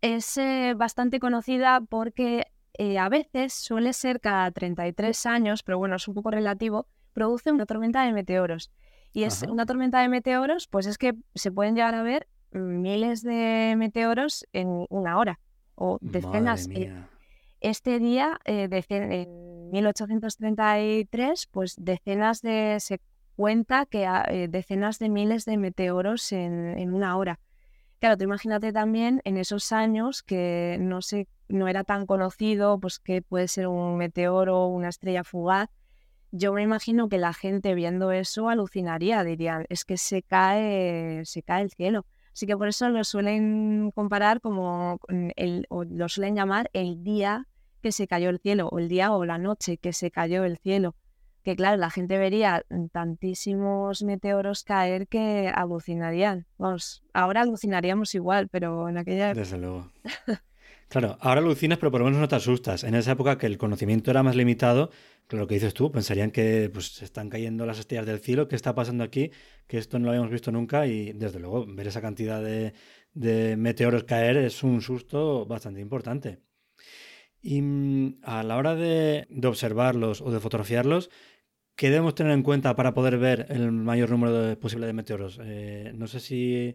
[0.00, 5.96] es eh, bastante conocida porque eh, a veces suele ser cada 33 años, pero bueno,
[5.96, 8.70] es un poco relativo, produce una tormenta de meteoros.
[9.12, 13.22] Y es una tormenta de meteoros, pues es que se pueden llegar a ver miles
[13.22, 15.40] de meteoros en una hora
[15.74, 16.68] o decenas.
[17.60, 23.00] Este día, eh, en 1833, pues decenas de, se
[23.36, 27.38] cuenta que eh, decenas de miles de meteoros en, una hora.
[28.00, 32.98] Claro, tú imagínate también en esos años que no, se, no era tan conocido, pues
[32.98, 35.68] que puede ser un meteoro una estrella fugaz.
[36.32, 41.42] Yo me imagino que la gente viendo eso alucinaría, dirían, es que se cae, se
[41.42, 42.06] cae el cielo.
[42.32, 44.98] Así que por eso lo suelen comparar como
[45.36, 47.48] el, o lo suelen llamar el día
[47.82, 50.56] que se cayó el cielo, o el día o la noche que se cayó el
[50.56, 50.94] cielo.
[51.42, 56.46] Que claro, la gente vería tantísimos meteoros caer que alucinarían.
[56.58, 59.90] Vamos, ahora alucinaríamos igual, pero en aquella Desde luego.
[60.90, 62.82] Claro, ahora alucinas, pero por lo menos no te asustas.
[62.82, 64.90] En esa época que el conocimiento era más limitado,
[65.36, 68.56] lo que dices tú, pensarían que pues, se están cayendo las estrellas del cielo, ¿qué
[68.56, 69.30] está pasando aquí?
[69.68, 72.74] Que esto no lo habíamos visto nunca y desde luego ver esa cantidad de,
[73.14, 76.40] de meteoros caer es un susto bastante importante.
[77.42, 81.10] Y mm, a la hora de, observarlos o de fotografiarlos,
[81.76, 85.40] ¿qué debemos tener en cuenta para poder ver el mayor número posible de meteoros?
[85.42, 86.74] Eh, no sé si,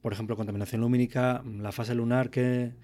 [0.00, 2.74] por ejemplo, contaminación lumínica, la fase lunar, ¿qué,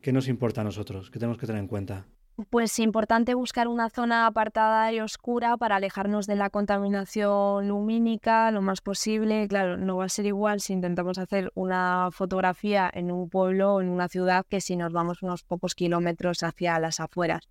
[0.00, 1.10] ¿qué nos importa a nosotros?
[1.10, 2.06] ¿Qué tenemos que tener en cuenta?
[2.50, 8.60] Pues importante buscar una zona apartada y oscura para alejarnos de la contaminación lumínica lo
[8.60, 9.48] más posible.
[9.48, 13.80] Claro, no va a ser igual si intentamos hacer una fotografía en un pueblo o
[13.80, 17.48] en una ciudad que si nos vamos unos pocos kilómetros hacia las afueras.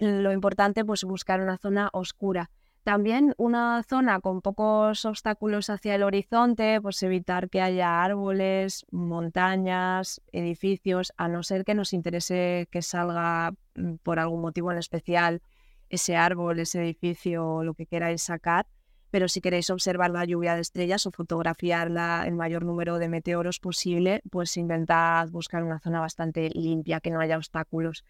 [0.00, 2.50] Lo importante pues buscar una zona oscura.
[2.82, 10.22] También una zona con pocos obstáculos hacia el horizonte, pues evitar que haya árboles, montañas,
[10.32, 15.42] edificios, a no ser que nos interese que salga mm, por algún motivo en especial
[15.90, 18.66] ese árbol, ese edificio o lo que queráis sacar.
[19.10, 23.58] Pero si queréis observar la lluvia de estrellas o fotografiarla el mayor número de meteoros
[23.58, 28.04] posible, pues intentad buscar una zona bastante limpia, que no haya obstáculos.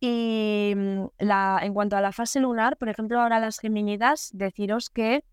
[0.00, 4.90] Y mm, la, en cuanto a la fase lunar, por ejemplo, ahora las geminidas, deciros
[4.90, 5.24] que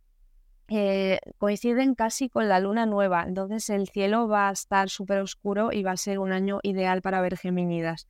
[0.67, 5.71] eh, coinciden casi con la luna nueva, entonces el cielo va a estar súper oscuro
[5.71, 8.07] y va a ser un año ideal para ver geminidas.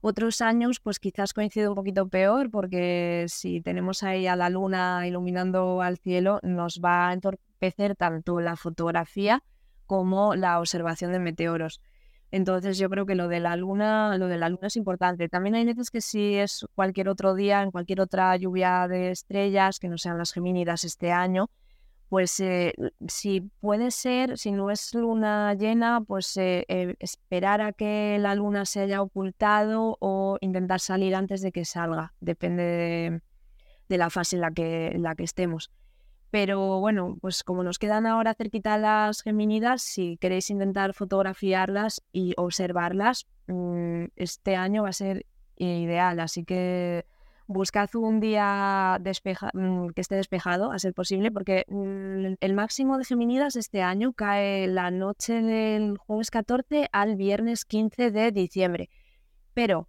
[0.00, 5.06] Otros años, pues quizás coincide un poquito peor, porque si tenemos ahí a la luna
[5.06, 9.42] iluminando al cielo, nos va a entorpecer tanto la fotografía
[9.86, 11.80] como la observación de meteoros.
[12.30, 15.28] Entonces yo creo que lo de la luna, lo de la luna es importante.
[15.28, 19.78] También hay veces que si es cualquier otro día, en cualquier otra lluvia de estrellas,
[19.78, 21.50] que no sean las gemínidas este año,
[22.08, 22.72] pues eh,
[23.06, 28.34] si puede ser, si no es luna llena, pues eh, eh, esperar a que la
[28.34, 33.22] luna se haya ocultado o intentar salir antes de que salga, depende de,
[33.88, 35.70] de la fase en la que, en la que estemos.
[36.30, 42.34] Pero bueno, pues como nos quedan ahora cerquita las geminidas, si queréis intentar fotografiarlas y
[42.36, 45.24] observarlas, mm, este año va a ser
[45.56, 46.20] ideal.
[46.20, 47.06] Así que
[47.46, 53.04] buscad un día mm, que esté despejado, a ser posible, porque mm, el máximo de
[53.04, 58.90] geminidas este año cae la noche del jueves 14 al viernes 15 de diciembre.
[59.54, 59.88] Pero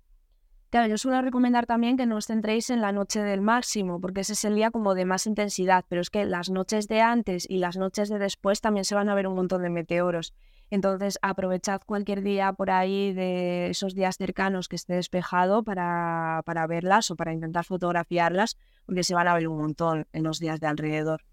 [0.70, 4.22] Claro, yo suelo recomendar también que no os centréis en la noche del máximo, porque
[4.22, 7.48] ese es el día como de más intensidad, pero es que las noches de antes
[7.50, 10.36] y las noches de después también se van a ver un montón de meteoros.
[10.70, 16.68] Entonces, aprovechad cualquier día por ahí de esos días cercanos que esté despejado para, para
[16.68, 18.56] verlas o para intentar fotografiarlas,
[18.86, 21.24] porque se van a ver un montón en los días de alrededor.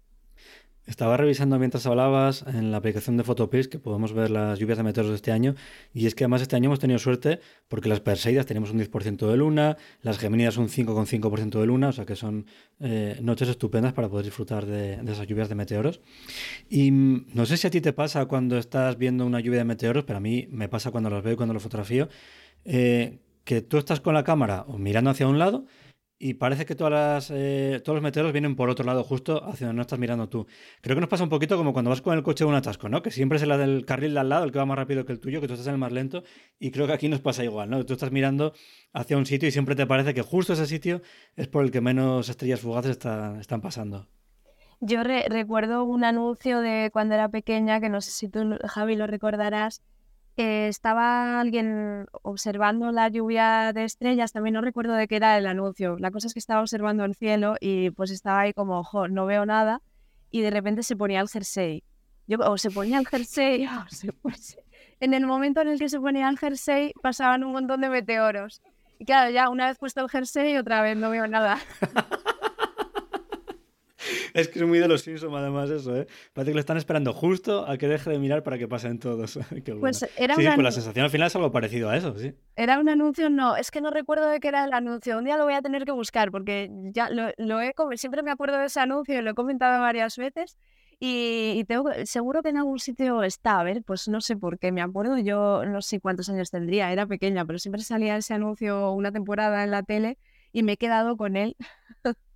[0.87, 4.85] Estaba revisando mientras hablabas en la aplicación de Photopills que podemos ver las lluvias de
[4.85, 5.53] meteoros de este año
[5.93, 9.29] y es que además este año hemos tenido suerte porque las Perseidas tenemos un 10%
[9.29, 12.45] de luna, las Geminidas un 5,5% de luna, o sea que son
[12.79, 15.99] eh, noches estupendas para poder disfrutar de, esas lluvias de meteoros.
[16.69, 19.65] Y mm, no sé si a ti te pasa cuando estás viendo una lluvia de
[19.65, 22.07] meteoros, pero a mí me pasa cuando los veo y cuando los fotografío,
[22.63, 25.65] eh, que tú estás con la cámara o mirando hacia un lado
[26.19, 29.77] y parece que todas eh, todos los meteoros vienen por otro lado, justo hacia donde
[29.77, 30.47] no estás mirando tú.
[30.81, 32.89] Creo que nos pasa un poquito como cuando vas con el coche de un atasco,
[32.89, 33.01] ¿no?
[33.01, 35.13] Que siempre es el del carril de al lado, el que va más rápido que
[35.13, 36.23] el tuyo, que tú estás en el más lento.
[36.59, 37.85] Y creo que aquí nos pasa igual, ¿no?
[37.85, 38.53] Tú estás mirando
[38.93, 41.01] hacia un sitio y siempre te parece que justo ese sitio
[41.35, 44.07] es por el que menos estrellas fugaces están pasando.
[44.79, 49.07] Yo recuerdo un anuncio de cuando era pequeña, que no sé si tú, Javi, lo
[49.07, 49.81] recordarás,
[50.37, 55.97] estaba alguien observando la lluvia de estrellas, también no recuerdo de qué era el anuncio.
[55.99, 59.25] La cosa es que estaba observando el cielo y pues estaba ahí como, ojo, no
[59.25, 59.81] veo nada,
[60.29, 61.83] y de repente se ponía el jersey.
[62.27, 63.67] Yo, o se ponía el jersey,
[64.99, 68.61] en el momento en el que se ponía el jersey pasaban un montón de meteoros.
[68.99, 71.57] Y claro, ya una vez puesto el jersey, otra vez no veo nada.
[74.33, 76.07] Es que es muy de los Simpsons, además, eso, ¿eh?
[76.33, 79.39] Parece que le están esperando justo a que deje de mirar para que pasen todos.
[79.79, 82.33] Pues era sí, pues la sensación al final es algo parecido a eso, sí.
[82.55, 85.17] Era un anuncio, no, es que no recuerdo de qué era el anuncio.
[85.17, 88.31] Un día lo voy a tener que buscar porque ya lo, lo he siempre me
[88.31, 90.57] acuerdo de ese anuncio y lo he comentado varias veces.
[90.99, 94.71] Y, tengo, seguro que en algún sitio está, a ver, pues no sé por qué,
[94.71, 98.91] me acuerdo, yo no sé cuántos años tendría, era pequeña, pero siempre salía ese anuncio
[98.93, 100.17] una temporada en la tele
[100.51, 101.55] y me he quedado con él.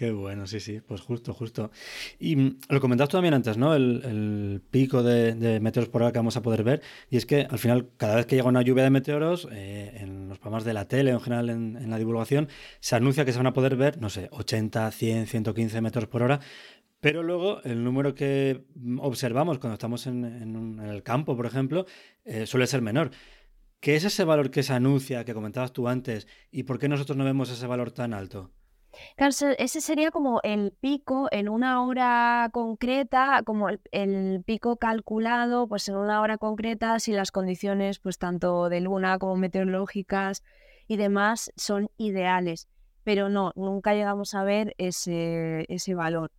[0.00, 1.70] Qué bueno, sí, sí, pues justo, justo.
[2.18, 3.74] Y mm, lo comentabas tú también antes, ¿no?
[3.74, 6.80] El, pico de, meteoros por hora que vamos a poder ver.
[7.10, 10.30] Y es que al final, cada vez que llega una lluvia de meteoros, eh, en
[10.30, 12.48] los programas de la tele, en general en, en, la divulgación,
[12.80, 16.22] se anuncia que se van a poder ver, no sé, 80, 100, 115 metros por
[16.22, 16.40] hora.
[17.00, 21.84] Pero luego el número que mm, observamos cuando estamos en, el campo, por ejemplo,
[22.24, 23.10] eh, suele ser menor.
[23.80, 27.18] ¿Qué es ese valor que se anuncia, que comentabas tú antes, y por qué nosotros
[27.18, 28.50] no vemos ese valor tan alto?
[29.16, 35.96] Ese sería como el pico en una hora concreta, como el, pico calculado, pues en
[35.96, 40.42] una hora concreta, si las condiciones, pues tanto de luna como meteorológicas
[40.88, 42.68] y demás, son ideales.
[43.04, 46.30] Pero no, nunca llegamos a ver ese, ese valor.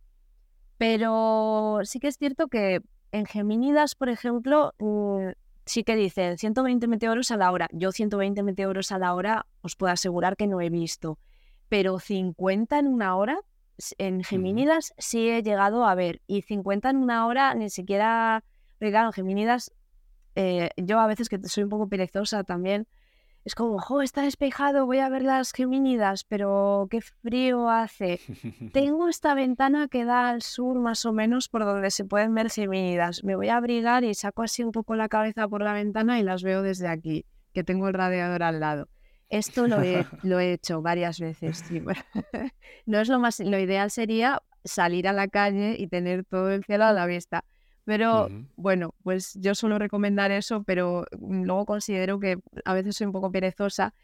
[0.78, 2.80] Pero sí que es cierto que
[3.12, 5.28] en Gemínidas, por ejemplo, mm,
[5.64, 7.68] sí que dicen 120 meteoros a la hora.
[7.72, 11.18] Yo 120 meteoros a la hora os puedo asegurar que no he visto.
[11.72, 13.40] Pero 50 en una hora,
[13.96, 16.20] en Gemínidas sí he llegado a ver.
[16.26, 18.44] Y 50 en una hora ni siquiera...
[18.78, 19.72] Claro, en Gemínidas,
[20.34, 22.86] eh, yo a veces que soy un poco perezosa también,
[23.46, 28.20] es como, jo, está despejado, voy a ver las Gemínidas, pero qué frío hace.
[28.74, 32.50] Tengo esta ventana que da al sur más o menos por donde se pueden ver
[32.50, 33.24] Gemínidas.
[33.24, 36.22] Me voy a abrigar y saco así un poco la cabeza por la ventana y
[36.22, 38.90] las veo desde aquí, que tengo el radiador al lado.
[39.32, 41.64] Esto lo he, lo he hecho varias veces.
[42.86, 46.62] no es lo más, lo ideal sería salir a la calle y tener todo el
[46.64, 47.46] cielo a la vista.
[47.84, 53.12] Pero bueno, pues yo suelo recomendar eso, pero luego considero que a veces soy un
[53.12, 53.94] poco perezosa.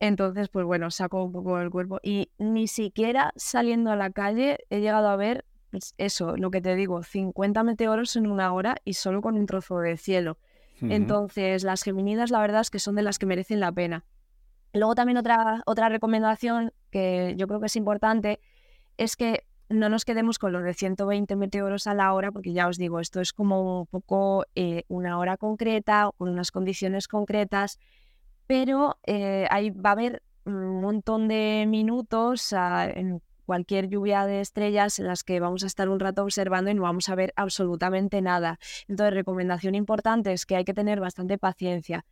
[0.00, 2.00] Entonces, pues bueno, saco un poco el cuerpo.
[2.02, 6.60] Y ni siquiera saliendo a la calle he llegado a ver pues eso, lo que
[6.60, 10.36] te digo, 50 meteoros en una hora y solo con un trozo de cielo.
[10.80, 14.04] Entonces, las geminidas, la verdad es que son de las que merecen la pena.
[14.72, 18.40] Luego también otra, otra recomendación que yo creo que es importante
[18.96, 22.68] es que no nos quedemos con los de 120 meteoros a la hora, porque ya
[22.68, 27.78] os digo, esto es como un poco eh, una hora concreta, con unas condiciones concretas,
[28.46, 34.98] pero eh, ahí va a haber un montón de minutos en cualquier lluvia de estrellas
[34.98, 38.22] en las que vamos a estar un rato observando y no vamos a ver absolutamente
[38.22, 38.58] nada.
[38.88, 42.04] Entonces, recomendación importante es que hay que tener bastante paciencia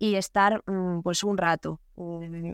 [0.00, 1.78] y estar mm, pues un rato,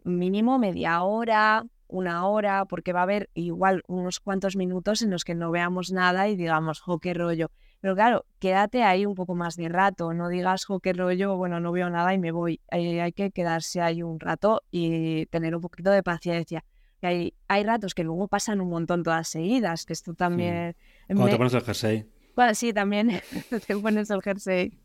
[0.04, 5.24] mínimo media hora, una hora, porque va a haber igual unos cuantos minutos en los
[5.24, 7.52] que no veamos nada y digamos, jo, qué rollo.
[7.80, 11.60] Pero claro, quédate ahí un poco más de rato, no digas, jo, qué rollo, bueno,
[11.60, 12.60] no veo nada y me voy.
[12.68, 16.64] hay que quedarse ahí un rato y tener un poquito de paciencia.
[17.00, 20.74] hay, hay ratos que luego pasan un montón todas seguidas, que esto también...
[21.06, 22.10] Cuando te pones el jersey.
[22.34, 23.20] Bueno, sí, también
[23.68, 24.76] te pones el jersey.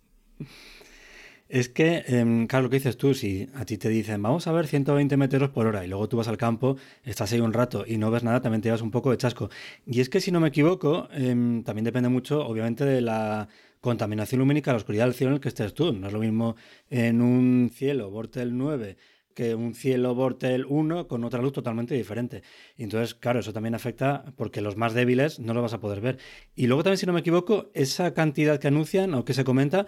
[1.53, 4.53] Es que, em, claro, lo que dices tú, si a ti te dicen, vamos a
[4.53, 7.83] ver 120 metros por hora y luego tú vas al campo, estás ahí un rato
[7.85, 9.49] y no ves nada, también te llevas un poco de chasco.
[9.85, 13.49] Y es que si no me equivoco, em, también depende mucho, obviamente, de la
[13.81, 15.91] contaminación lumínica, la oscuridad del cielo en el que estés tú.
[15.91, 16.55] No es lo mismo
[16.89, 18.95] en un cielo Bortel 9
[19.33, 22.43] que un cielo Bortel 1 con otra luz totalmente diferente.
[22.77, 25.99] Y entonces, claro, eso también afecta porque los más débiles no lo vas a poder
[25.99, 26.17] ver.
[26.55, 29.85] Y luego también, si no me equivoco, esa cantidad que anuncian o que se comenta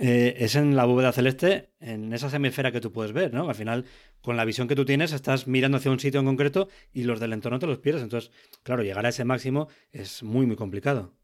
[0.00, 3.48] eh, es en la bóveda celeste, en esa hemisfera que tú puedes ver, ¿no?
[3.48, 3.84] Al final,
[4.22, 7.18] con la visión que tú tienes, estás mirando hacia un sitio en concreto y los
[7.18, 8.04] del entorno te los pierdes.
[8.04, 8.30] Entonces,
[8.62, 11.14] claro, llegar a ese máximo es muy, muy complicado.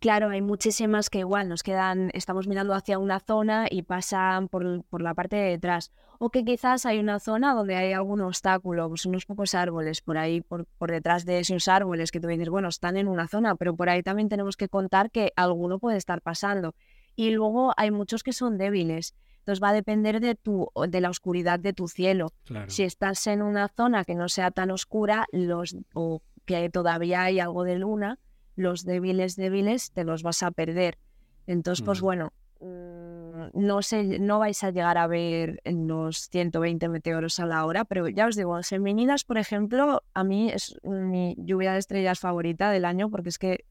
[0.00, 4.84] Claro, hay muchísimas que igual nos quedan, estamos mirando hacia una zona y pasan por,
[5.00, 5.92] la parte de detrás.
[6.18, 10.18] O que quizás hay una zona donde hay algún obstáculo, pues unos pocos árboles por
[10.18, 13.54] ahí, por, por detrás de esos árboles que tú dices, bueno, están en una zona,
[13.54, 16.74] pero por ahí también tenemos que contar que alguno puede estar pasando
[17.16, 19.14] y luego hay muchos que son débiles.
[19.38, 22.32] Entonces va a depender de, tu, de la oscuridad de tu cielo.
[22.66, 27.40] Si estás en una zona que no sea tan oscura los, o que todavía hay
[27.40, 28.18] algo de luna,
[28.56, 30.98] los débiles débiles te los vas a perder.
[31.46, 36.88] Entonces, pues bueno, mm, no sé, no vais a llegar a ver en los 120
[36.88, 41.36] meteoros a la hora, pero ya os digo, Seminidas, por ejemplo, a mí es mi
[41.38, 43.64] lluvia de estrellas favorita del año porque es que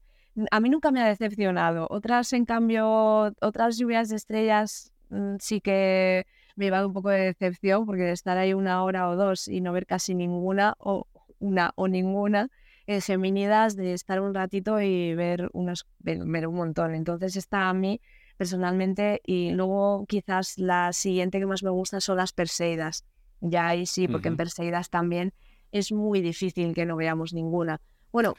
[0.50, 1.86] a mí nunca me ha decepcionado.
[1.90, 6.26] Otras, en cambio, otras lluvias de estrellas mm, sí que
[6.56, 9.72] me llevado un poco de decepción porque estar ahí una hora o dos y no
[9.72, 11.06] ver casi ninguna o
[11.38, 12.48] una o ninguna
[12.86, 16.94] eh, Geminidas de estar un ratito y ver, unas, ver, un montón.
[16.94, 18.00] Entonces está a mí
[18.36, 23.04] personalmente y luego quizás la siguiente que más me gusta son las Perseidas.
[23.40, 25.34] Ya ahí sí, porque en Perseidas también
[25.72, 27.80] es muy difícil que no veamos ninguna.
[28.16, 28.34] Bueno,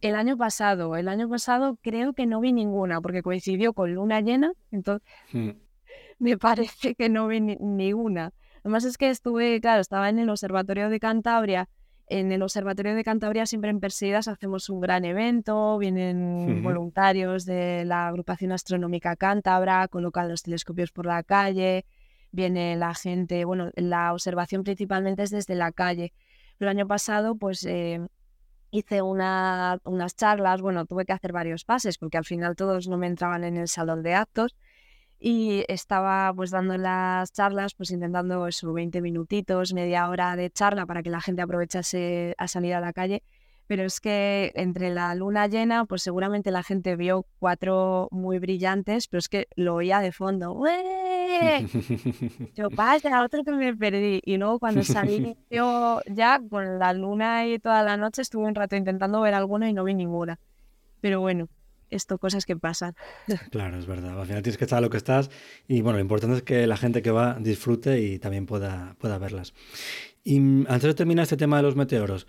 [0.00, 4.22] el año pasado, el año pasado creo que no vi ninguna porque coincidió con luna
[4.22, 5.50] llena, entonces mm
[6.18, 8.32] me parece que no vi ni, una.
[8.64, 11.68] Además es que estuve, claro, estaba en el Observatorio de Cantabria.
[12.06, 17.84] En el Observatorio de Cantabria siempre en Perseidas hacemos un gran evento, vienen voluntarios de
[17.84, 21.84] la agrupación astronómica cántabra, colocan los telescopios por la calle,
[22.32, 26.14] viene la gente, bueno, la observación principalmente es desde la calle.
[26.60, 28.00] El año pasado, pues eh,
[28.70, 32.98] hice una, unas charlas, bueno, tuve que hacer varios pases porque al final todos no
[32.98, 34.56] me entraban en el salón de actos
[35.20, 40.86] y estaba pues dando las charlas, pues intentando eso, 20 minutitos, media hora de charla
[40.86, 43.22] para que la gente aprovechase a salir a la calle.
[43.68, 49.06] Pero es que entre la luna llena, pues seguramente la gente vio cuatro muy brillantes,
[49.08, 50.52] pero es que lo oía de fondo.
[50.52, 51.66] ¡Ué!
[52.54, 54.20] Yo, vaya, otro que me perdí.
[54.24, 58.54] Y luego cuando salí yo ya con la luna y toda la noche estuve un
[58.54, 60.38] rato intentando ver alguna y no vi ninguna.
[61.02, 61.48] Pero bueno,
[61.90, 62.94] esto, cosas que pasan.
[63.50, 64.18] Claro, es verdad.
[64.18, 65.30] Al final tienes que estar a lo que estás
[65.66, 69.18] y bueno, lo importante es que la gente que va disfrute y también pueda, pueda
[69.18, 69.52] verlas.
[70.24, 72.26] Y mm, antes de terminar este tema de los meteoros,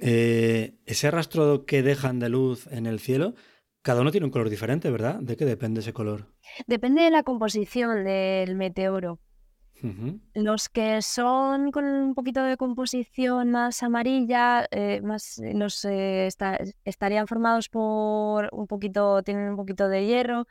[0.00, 3.34] eh, ese rastro que dejan de luz en el cielo,
[3.82, 5.20] cada uno tiene un color diferente, ¿verdad?
[5.20, 6.26] ¿De qué depende ese color?
[6.66, 9.18] Depende de la composición del meteoro.
[10.34, 16.28] Los que son con un poquito de composición más amarilla, eh, más los eh,
[16.84, 20.46] estarían formados por un poquito, tienen un poquito de hierro.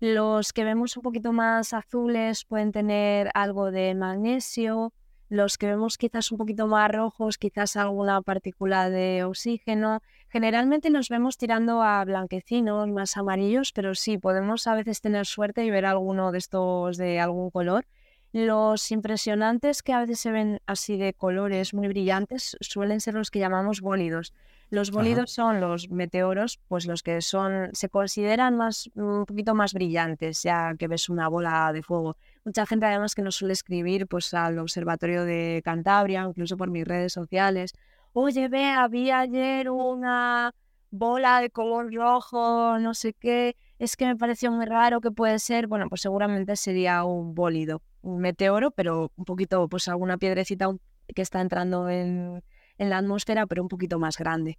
[0.00, 4.92] Los que vemos un poquito más azules pueden tener algo de magnesio.
[5.34, 10.00] Los que vemos quizás un poquito más rojos, quizás alguna partícula de oxígeno.
[10.28, 15.64] Generalmente nos vemos tirando a blanquecinos, más amarillos, pero sí, podemos a veces tener suerte
[15.64, 17.84] y ver alguno de estos de algún color.
[18.30, 23.32] Los impresionantes que a veces se ven así de colores muy brillantes suelen ser los
[23.32, 24.34] que llamamos bólidos.
[24.74, 29.72] Los bólidos son los meteoros, pues los que son, se consideran más, un poquito más
[29.72, 32.16] brillantes, ya que ves una bola de fuego.
[32.44, 36.84] Mucha gente además que nos suele escribir pues al Observatorio de Cantabria, incluso por mis
[36.86, 37.72] redes sociales.
[38.12, 40.52] Oye, ve, había ayer una
[40.90, 45.38] bola de color rojo, no sé qué, es que me pareció muy raro que puede
[45.38, 45.66] ser.
[45.66, 50.70] Bueno, pues seguramente sería un bólido un meteoro, pero un poquito, pues alguna piedrecita
[51.14, 52.42] que está entrando en,
[52.78, 54.58] la atmósfera, pero un poquito más grande.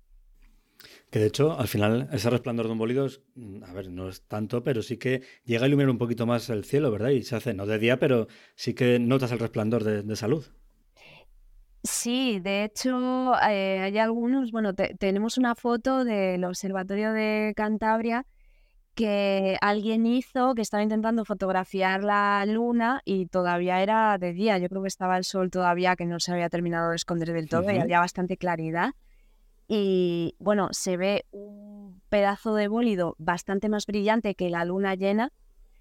[1.10, 4.22] Que de hecho, al final, ese resplandor de un bólido, mm, a ver, no es
[4.24, 7.10] tanto, pero sí que llega a iluminar un poquito más el cielo, ¿verdad?
[7.10, 10.28] Y se hace, no de día, pero sí que notas el resplandor de, de esa
[10.28, 10.54] luz.
[11.84, 18.26] Sí, de hecho, eh, hay algunos, bueno, tenemos una foto del Observatorio de Cantabria
[18.96, 24.58] que alguien hizo que estaba intentando fotografiar la luna y todavía era de día.
[24.58, 27.50] Yo creo que estaba el sol todavía que no se había terminado de esconder del
[27.50, 28.94] todo y había bastante claridad.
[29.68, 35.34] Y bueno, se ve un pedazo de bólido bastante más brillante que la luna llena.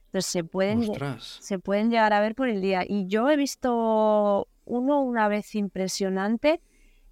[0.07, 0.83] Entonces se pueden,
[1.19, 2.85] se pueden llegar a ver por el día.
[2.87, 6.61] Y yo he visto uno una vez impresionante.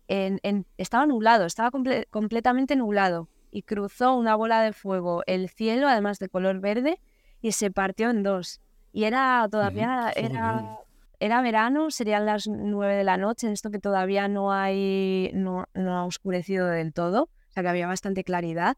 [0.09, 6.18] En, estaba nublado, estaba completamente nublado y cruzó una bola de fuego el cielo, además
[6.18, 6.98] de color verde,
[7.40, 8.61] y se partió en dos.
[8.92, 10.78] Y era todavía, era,
[11.20, 15.66] era verano, serían las nueve de la noche, en esto que todavía no hay, no,
[15.74, 18.76] no ha oscurecido del todo, o sea que había bastante claridad.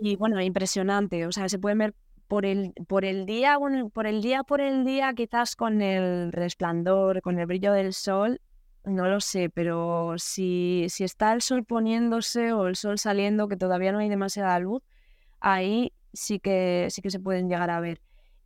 [0.00, 1.94] Y bueno, impresionante, o sea, se pueden ver
[2.28, 6.30] por el, por el día, bueno, por el día, por el día, quizás con el
[6.30, 8.40] resplandor, con el brillo del sol,
[8.84, 13.56] no lo sé, pero si, si está el sol poniéndose o el sol saliendo, que
[13.56, 14.82] todavía no hay demasiada luz,
[15.40, 18.00] ahí sí que, sí que se pueden llegar a ver.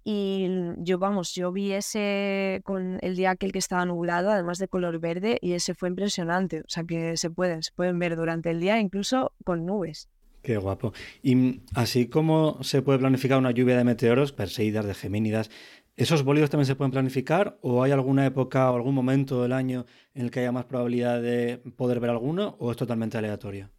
[0.07, 4.69] Y yo, vamos, yo vi ese con el día aquel que estaba nublado, además de
[4.69, 6.61] color verde, y ese fue impresionante.
[6.61, 10.11] O sea que se pueden, se pueden ver durante el día, incluso con nubes.
[10.43, 10.93] Qué guapo.
[11.23, 15.51] Y así como se puede planificar una lluvia de meteoros, Perseidas, de Gemínidas,
[15.97, 19.87] ¿Esos bólidos también se pueden planificar o hay alguna época o algún momento del año
[20.15, 23.71] en el que haya más probabilidad de poder ver alguno o es totalmente aleatorio?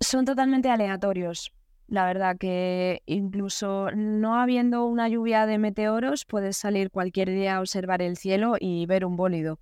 [0.00, 1.52] Son totalmente aleatorios.
[1.88, 7.60] La verdad que incluso no habiendo una lluvia de meteoros, puedes salir cualquier día a
[7.60, 9.58] observar el cielo y ver un bólido.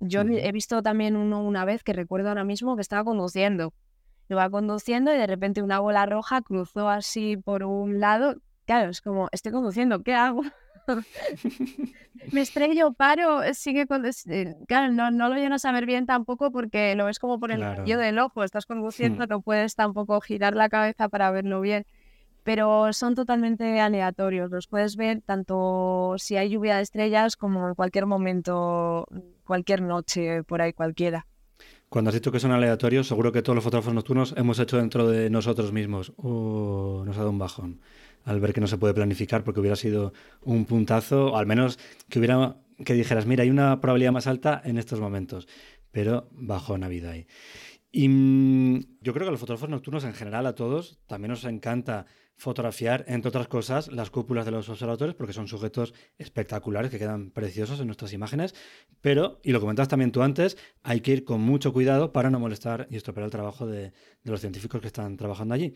[0.00, 3.72] Yo he visto también uno una vez que recuerdo ahora mismo que estaba conduciendo
[4.30, 8.36] Iba conduciendo y de repente una bola roja cruzó así por un lado.
[8.66, 10.42] Claro, es como, estoy conduciendo, ¿qué hago?
[12.32, 14.04] me estrello, paro, sigue con...
[14.06, 17.50] Eh, claro, no, no, lo llenas a ver bien tampoco porque lo ves como por
[17.50, 19.28] el medio del ojo, estás conduciendo, hmm.
[19.28, 21.86] no puedes tampoco girar la cabeza para verlo bien.
[22.44, 27.74] Pero son totalmente aleatorios, los puedes ver tanto si hay lluvia de estrellas como en
[27.74, 29.06] cualquier momento,
[29.44, 31.26] cualquier noche, por ahí cualquiera.
[31.90, 35.08] Cuando has dicho que son aleatorios, seguro que todos los fotógrafos nocturnos hemos hecho dentro
[35.08, 36.12] de nosotros mismos.
[36.16, 37.80] o nos ha dado un bajón
[38.24, 40.12] al ver que no se puede planificar porque hubiera sido
[40.42, 44.62] un puntazo, o al menos que hubiera que dijeras, mira, hay una probabilidad más alta
[44.64, 45.48] en estos momentos,
[45.90, 47.26] pero bajo Navidad ahí.
[47.90, 51.44] Y mm, yo creo que a los fotógrafos nocturnos en general, a todos, también nos
[51.44, 52.06] encanta
[52.36, 57.30] fotografiar, entre otras cosas, las cúpulas de los observatorios, porque son sujetos espectaculares que quedan
[57.30, 58.54] preciosos en nuestras imágenes.
[59.00, 62.38] Pero, y lo comentabas también tú antes, hay que ir con mucho cuidado para no
[62.38, 63.90] molestar y estropear el trabajo de,
[64.22, 65.74] de los científicos que están trabajando allí.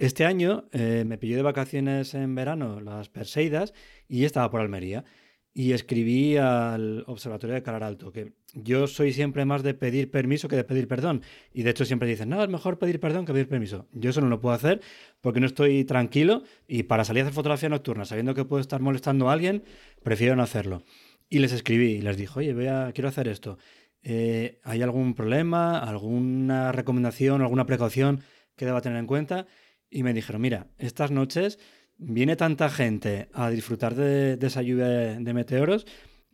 [0.00, 3.74] Este año eh, me pillé de vacaciones en verano las Perseidas
[4.08, 5.04] y estaba por Almería.
[5.52, 10.48] Y escribí al Observatorio de Calar Alto, que yo soy siempre más de pedir permiso
[10.48, 11.20] que de pedir perdón.
[11.52, 13.88] Y de hecho siempre dicen, no, es mejor pedir perdón que pedir permiso.
[13.92, 14.80] Yo eso no lo puedo hacer
[15.20, 18.80] porque no estoy tranquilo y para salir a hacer fotografía nocturna, sabiendo que puedo estar
[18.80, 19.64] molestando a alguien,
[20.02, 20.82] prefiero no hacerlo.
[21.28, 22.54] Y les escribí y les dije, oye,
[22.94, 23.58] quiero hacer esto.
[24.02, 28.22] Eh, ¿Hay algún problema, alguna recomendación, alguna precaución
[28.56, 29.46] que deba tener en cuenta?
[29.90, 31.58] Y me dijeron, mira, estas noches
[31.98, 35.86] viene tanta gente a disfrutar de, esa lluvia de, meteoros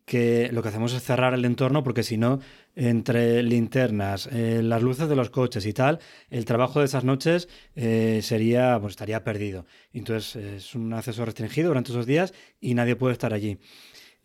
[0.04, 2.38] que lo que hacemos es cerrar el entorno porque si no,
[2.76, 5.98] entre linternas, eh, las luces de los coches y tal,
[6.30, 9.66] el trabajo de esas noches eh, sería, pues estaría perdido.
[9.92, 13.58] Entonces es un acceso restringido durante esos días y nadie puede estar allí.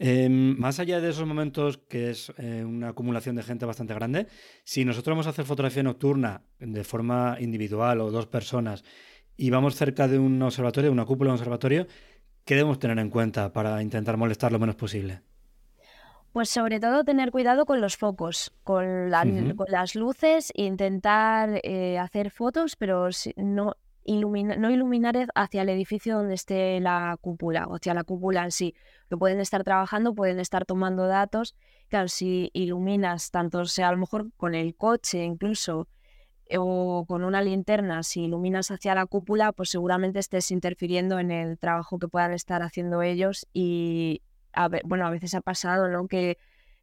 [0.03, 4.25] Em, más allá de esos momentos que es eh, una acumulación de gente bastante grande,
[4.63, 8.83] si nosotros vamos a hacer fotografía nocturna de forma individual o dos personas
[9.37, 11.87] y vamos cerca de un observatorio, una cúpula de un observatorio,
[12.45, 15.21] ¿qué debemos tener en cuenta para intentar molestar lo menos posible?
[16.31, 22.77] Pues sobre todo tener cuidado con los focos, con, las luces, intentar eh, hacer fotos,
[22.77, 23.75] pero no,
[24.05, 28.73] no iluminar hacia el edificio donde esté la cúpula o hacia la cúpula en sí.
[29.09, 31.53] Que pueden estar trabajando, pueden estar tomando datos.
[31.89, 35.89] Claro, si iluminas tanto sea a lo mejor con el coche incluso
[36.57, 41.57] o con una linterna, si iluminas hacia la cúpula, pues seguramente estés interfiriendo en el
[41.57, 44.21] trabajo que puedan estar haciendo ellos y,
[44.83, 46.07] bueno, a veces ha pasado, ¿no?
[46.07, 46.37] Que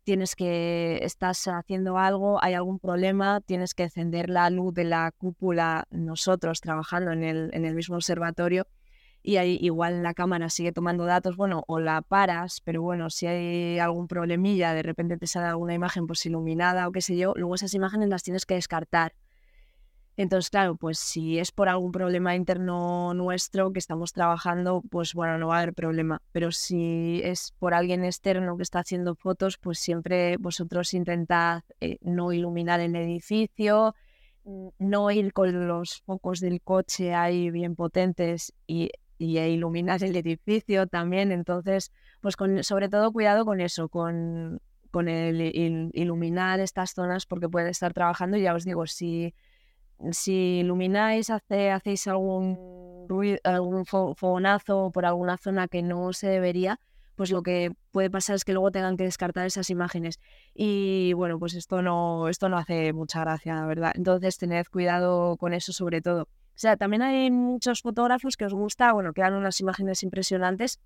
[0.04, 5.12] tienes que, estás haciendo algo, hay algún problema, tienes que encender la luz de la
[5.12, 8.66] cúpula nosotros trabajando en el, en el mismo observatorio
[9.22, 13.26] y ahí igual la cámara sigue tomando datos, bueno, o la paras, pero bueno, si
[13.26, 17.34] hay algún problemilla, de repente te sale alguna imagen pues iluminada o qué sé yo,
[17.36, 19.14] luego esas imágenes las tienes que descartar
[20.18, 25.38] entonces, claro, pues si es por algún problema interno nuestro que estamos trabajando, pues bueno,
[25.38, 26.20] no va a haber problema.
[26.32, 31.98] Pero si es por alguien externo que está haciendo fotos, pues siempre vosotros intentad eh,
[32.00, 33.94] no iluminar el edificio,
[34.80, 38.90] no ir con los focos del coche ahí bien potentes y,
[39.20, 41.30] e iluminar el edificio también.
[41.30, 44.60] Entonces, pues con, sobre todo cuidado con eso, con,
[44.90, 48.36] con el, iluminar estas zonas porque pueden estar trabajando.
[48.36, 49.32] Ya os digo, si
[50.12, 56.80] si ilumináis, hace, hacéis algún ruido, algún fogonazo por alguna zona que no se debería,
[57.16, 60.20] pues lo que puede pasar es que luego tengan que descartar esas imágenes.
[60.54, 63.92] Y bueno, pues esto no, esto no hace mucha gracia, la verdad.
[63.96, 66.22] Entonces tened cuidado con eso sobre todo.
[66.22, 70.80] O sea, también hay muchos fotógrafos que os gusta, bueno, que dan unas imágenes impresionantes,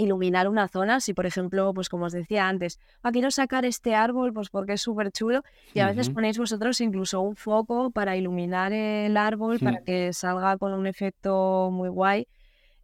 [0.00, 1.00] iluminar una zona.
[1.00, 4.74] Si, por ejemplo, pues como os decía antes, ah, quiero sacar este árbol pues porque
[4.74, 5.42] es súper chulo
[5.74, 10.56] y a veces ponéis vosotros incluso un foco para iluminar el árbol para que salga
[10.56, 12.26] con un efecto muy guay.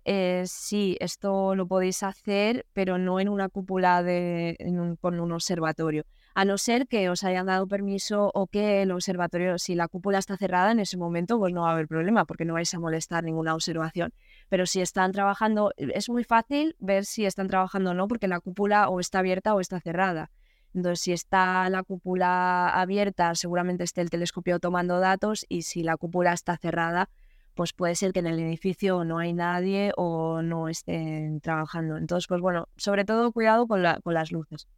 [0.05, 4.57] Eh, sí, esto lo podéis hacer, pero no en una cúpula de,
[5.01, 6.05] con un observatorio
[6.37, 10.19] a no ser que os hayan dado permiso o que el observatorio, si la cúpula
[10.19, 12.79] está cerrada en ese momento, pues no va a haber problema porque no vais a
[12.79, 14.13] molestar ninguna observación.
[14.51, 18.41] Pero si están trabajando, es muy fácil ver si están trabajando o no porque la
[18.41, 20.31] cúpula o está abierta o está cerrada.
[20.75, 25.97] Entonces, si está la cúpula abierta, seguramente esté el telescopio tomando datos y si la
[25.97, 27.09] cúpula está cerrada,
[27.55, 31.97] pues puede ser que en el edificio no hay nadie o no estén trabajando.
[31.97, 34.69] Entonces, pues bueno, sobre todo cuidado con, con las luces.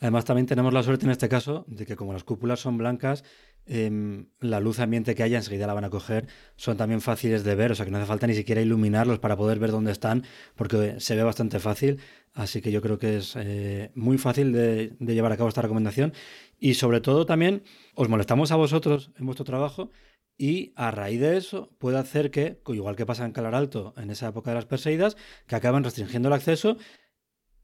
[0.00, 3.24] Además, también tenemos la suerte en este caso de que como las cúpulas son blancas,
[3.66, 7.54] em, la luz ambiente que haya enseguida la van a coger, son también fáciles de
[7.54, 10.24] ver, o sea que no hace falta ni siquiera iluminarlos para poder ver dónde están,
[10.56, 12.00] porque se ve bastante fácil,
[12.34, 16.12] así que yo creo que es eh, muy fácil de, llevar a cabo esta recomendación.
[16.58, 17.62] Y sobre todo también
[17.94, 19.90] os molestamos a vosotros en vuestro trabajo
[20.36, 24.10] y a raíz de eso puede hacer que, igual que pasa en Calar Alto en
[24.10, 26.76] esa época de las Perseidas, que acaben restringiendo el acceso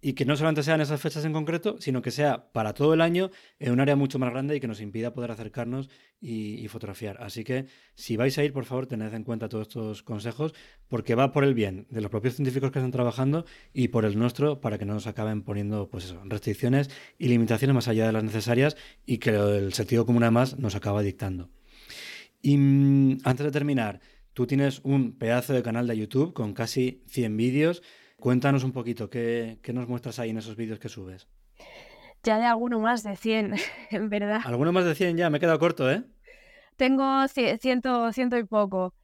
[0.04, 3.00] y que no solamente sean esas fechas en concreto, sino que sea para todo el
[3.00, 5.88] año en un área mucho más grande y que nos impida poder acercarnos
[6.20, 7.16] y, fotografiar.
[7.22, 10.52] Así que si vais a ir, por favor, tened en cuenta todos estos consejos,
[10.88, 14.18] porque va por el bien de los propios científicos que están trabajando y por el
[14.18, 18.24] nuestro, para que no nos acaben poniendo pues restricciones y limitaciones más allá de las
[18.24, 18.76] necesarias
[19.06, 21.48] y que el sentido común además nos acaba dictando.
[22.42, 24.00] Y mm, antes de terminar,
[24.34, 27.82] tú tienes un pedazo de canal de YouTube con casi 100 vídeos
[28.24, 31.28] Cuéntanos un poquito, ¿qué, nos muestras ahí en esos vídeos que subes?
[32.22, 33.54] Ya de alguno más de 100,
[33.90, 34.40] en verdad.
[34.46, 35.28] ¿Alguno más de 100 ya?
[35.28, 36.04] Me he quedado corto, ¿eh?
[36.76, 38.94] Tengo ciento, ciento y poco.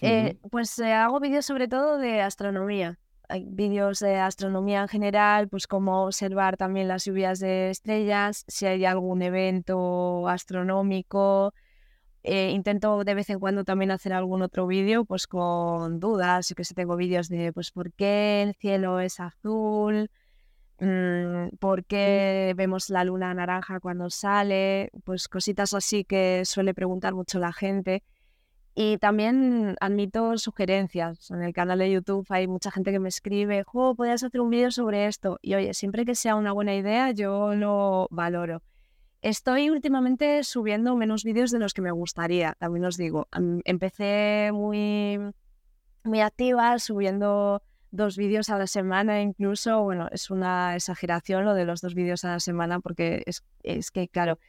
[0.00, 2.98] Eh, pues eh, hago vídeos sobre todo de astronomía.
[3.28, 8.64] Hay vídeos de astronomía en general, pues cómo observar también las lluvias de estrellas, si
[8.64, 11.52] hay algún evento astronómico,
[12.22, 16.64] eh, intento de vez en cuando también hacer algún otro vídeo pues con dudas, que
[16.64, 20.10] si tengo vídeos de pues por qué el cielo es azul,
[20.80, 27.14] mm, por qué vemos la luna naranja cuando sale, pues cositas así que suele preguntar
[27.14, 28.02] mucho la gente.
[28.74, 31.30] Y también admito sugerencias.
[31.30, 34.50] En el canal de YouTube hay mucha gente que me escribe, jo, podrías hacer un
[34.50, 35.38] vídeo sobre esto.
[35.42, 38.62] Y oye, siempre que sea una buena idea, yo lo valoro.
[39.22, 43.28] Estoy últimamente subiendo menos vídeos de los que me gustaría, también os digo.
[43.64, 45.16] Empecé muy,
[46.02, 47.62] muy activa, subiendo
[47.92, 49.80] dos vídeos a la semana incluso.
[49.84, 53.92] Bueno, es una exageración lo de los dos vídeos a la semana porque es, es
[53.92, 54.40] que, claro,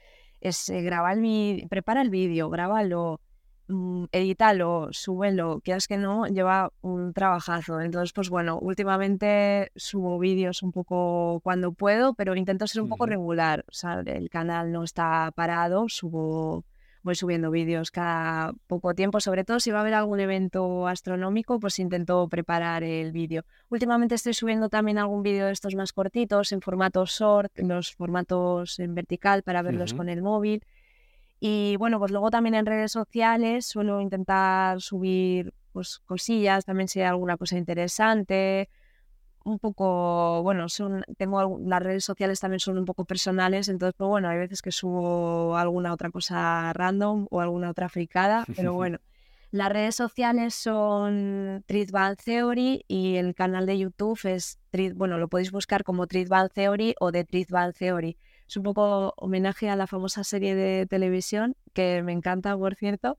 [0.41, 3.21] es eh, grabar mi, prepara el vídeo, grábalo,
[3.68, 7.80] Mm, edítalo, súbelo, quieras que no, lleva un trabajazo.
[7.80, 13.05] Entonces, pues bueno, últimamente subo vídeos un poco cuando puedo, pero intento ser un poco
[13.05, 13.64] regular.
[13.70, 16.66] O sea, el canal no está parado, subo,
[17.03, 21.57] voy subiendo vídeos cada poco tiempo, sobre todo si va a haber algún evento astronómico,
[21.59, 23.45] pues intento preparar el vídeo.
[23.70, 27.95] Últimamente estoy subiendo también algún vídeo de estos más cortitos, en formato short, en los
[27.95, 30.66] formatos en vertical para verlos con el móvil.
[31.45, 37.01] Y bueno, pues luego también en redes sociales suelo intentar subir pues cosillas, también si
[37.01, 38.69] hay alguna cosa interesante.
[39.43, 44.07] Un poco, bueno, son, tengo las redes sociales también son un poco personales, entonces, pues
[44.07, 48.99] bueno, hay veces que subo alguna otra cosa random o alguna otra fricada, pero bueno.
[49.51, 51.89] Las redes sociales son Treat
[52.23, 54.59] Theory y el canal de YouTube es,
[54.95, 58.17] bueno, lo podéis buscar como Treat Theory o de Treat Theory.
[58.54, 63.18] Es un poco homenaje a la famosa serie de televisión, que me encanta, por cierto.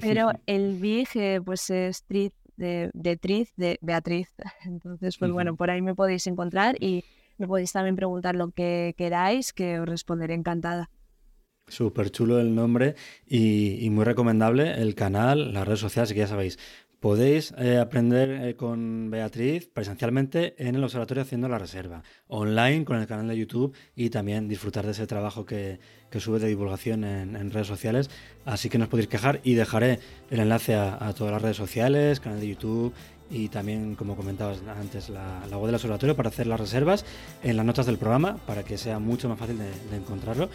[0.00, 4.34] Pero el Big, eh, pues es Triz de, de Triz, de Beatriz.
[4.64, 7.04] Entonces, pues bueno, por ahí me podéis encontrar y
[7.36, 10.90] me podéis también preguntar lo que queráis, que os responderé encantada.
[11.68, 12.96] Súper chulo el nombre
[13.28, 16.58] y, y, muy recomendable el canal, las redes sociales, que ya sabéis,
[17.00, 22.98] Podéis eh, aprender eh, con Beatriz presencialmente en el observatorio haciendo la reserva, online con
[22.98, 25.78] el canal de YouTube y también disfrutar de ese trabajo que,
[26.18, 28.10] sube de divulgación en, redes sociales.
[28.44, 32.18] Así que no os podéis quejar y dejaré el enlace a, todas las redes sociales,
[32.18, 32.92] canal de YouTube
[33.30, 37.04] y también, como comentabas antes, la, web del observatorio para hacer las reservas
[37.42, 40.48] en las notas del programa para que sea mucho más fácil de, encontrarlo.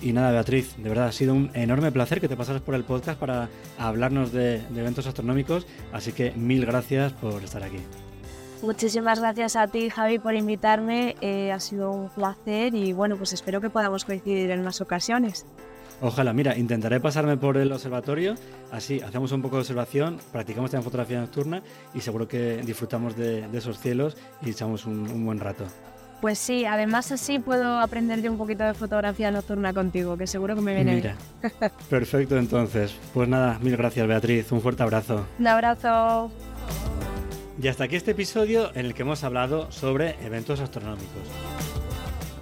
[0.00, 2.84] Y nada, Beatriz, de verdad ha sido un enorme placer que te pasaras por el
[2.84, 7.78] podcast para hablarnos de, eventos astronómicos, así que mil gracias por estar aquí.
[8.62, 11.16] Muchísimas gracias a ti, Javi, por invitarme.
[11.22, 15.46] Eh, ha sido un placer y bueno, pues espero que podamos coincidir en más ocasiones.
[16.02, 18.34] Ojalá, mira, intentaré pasarme por el observatorio,
[18.72, 23.46] así hacemos un poco de observación, practicamos también fotografía nocturna y seguro que disfrutamos de,
[23.52, 25.64] esos cielos y echamos un, buen rato.
[26.22, 30.54] Pues sí, además así puedo aprender yo un poquito de fotografía nocturna contigo, que seguro
[30.54, 31.52] que me viene Mira, bien.
[31.90, 32.94] Perfecto, entonces.
[33.12, 35.26] Pues nada, mil gracias Beatriz, un fuerte abrazo.
[35.38, 36.30] Un abrazo.
[37.60, 41.28] Y hasta aquí este episodio en el que hemos hablado sobre eventos astronómicos.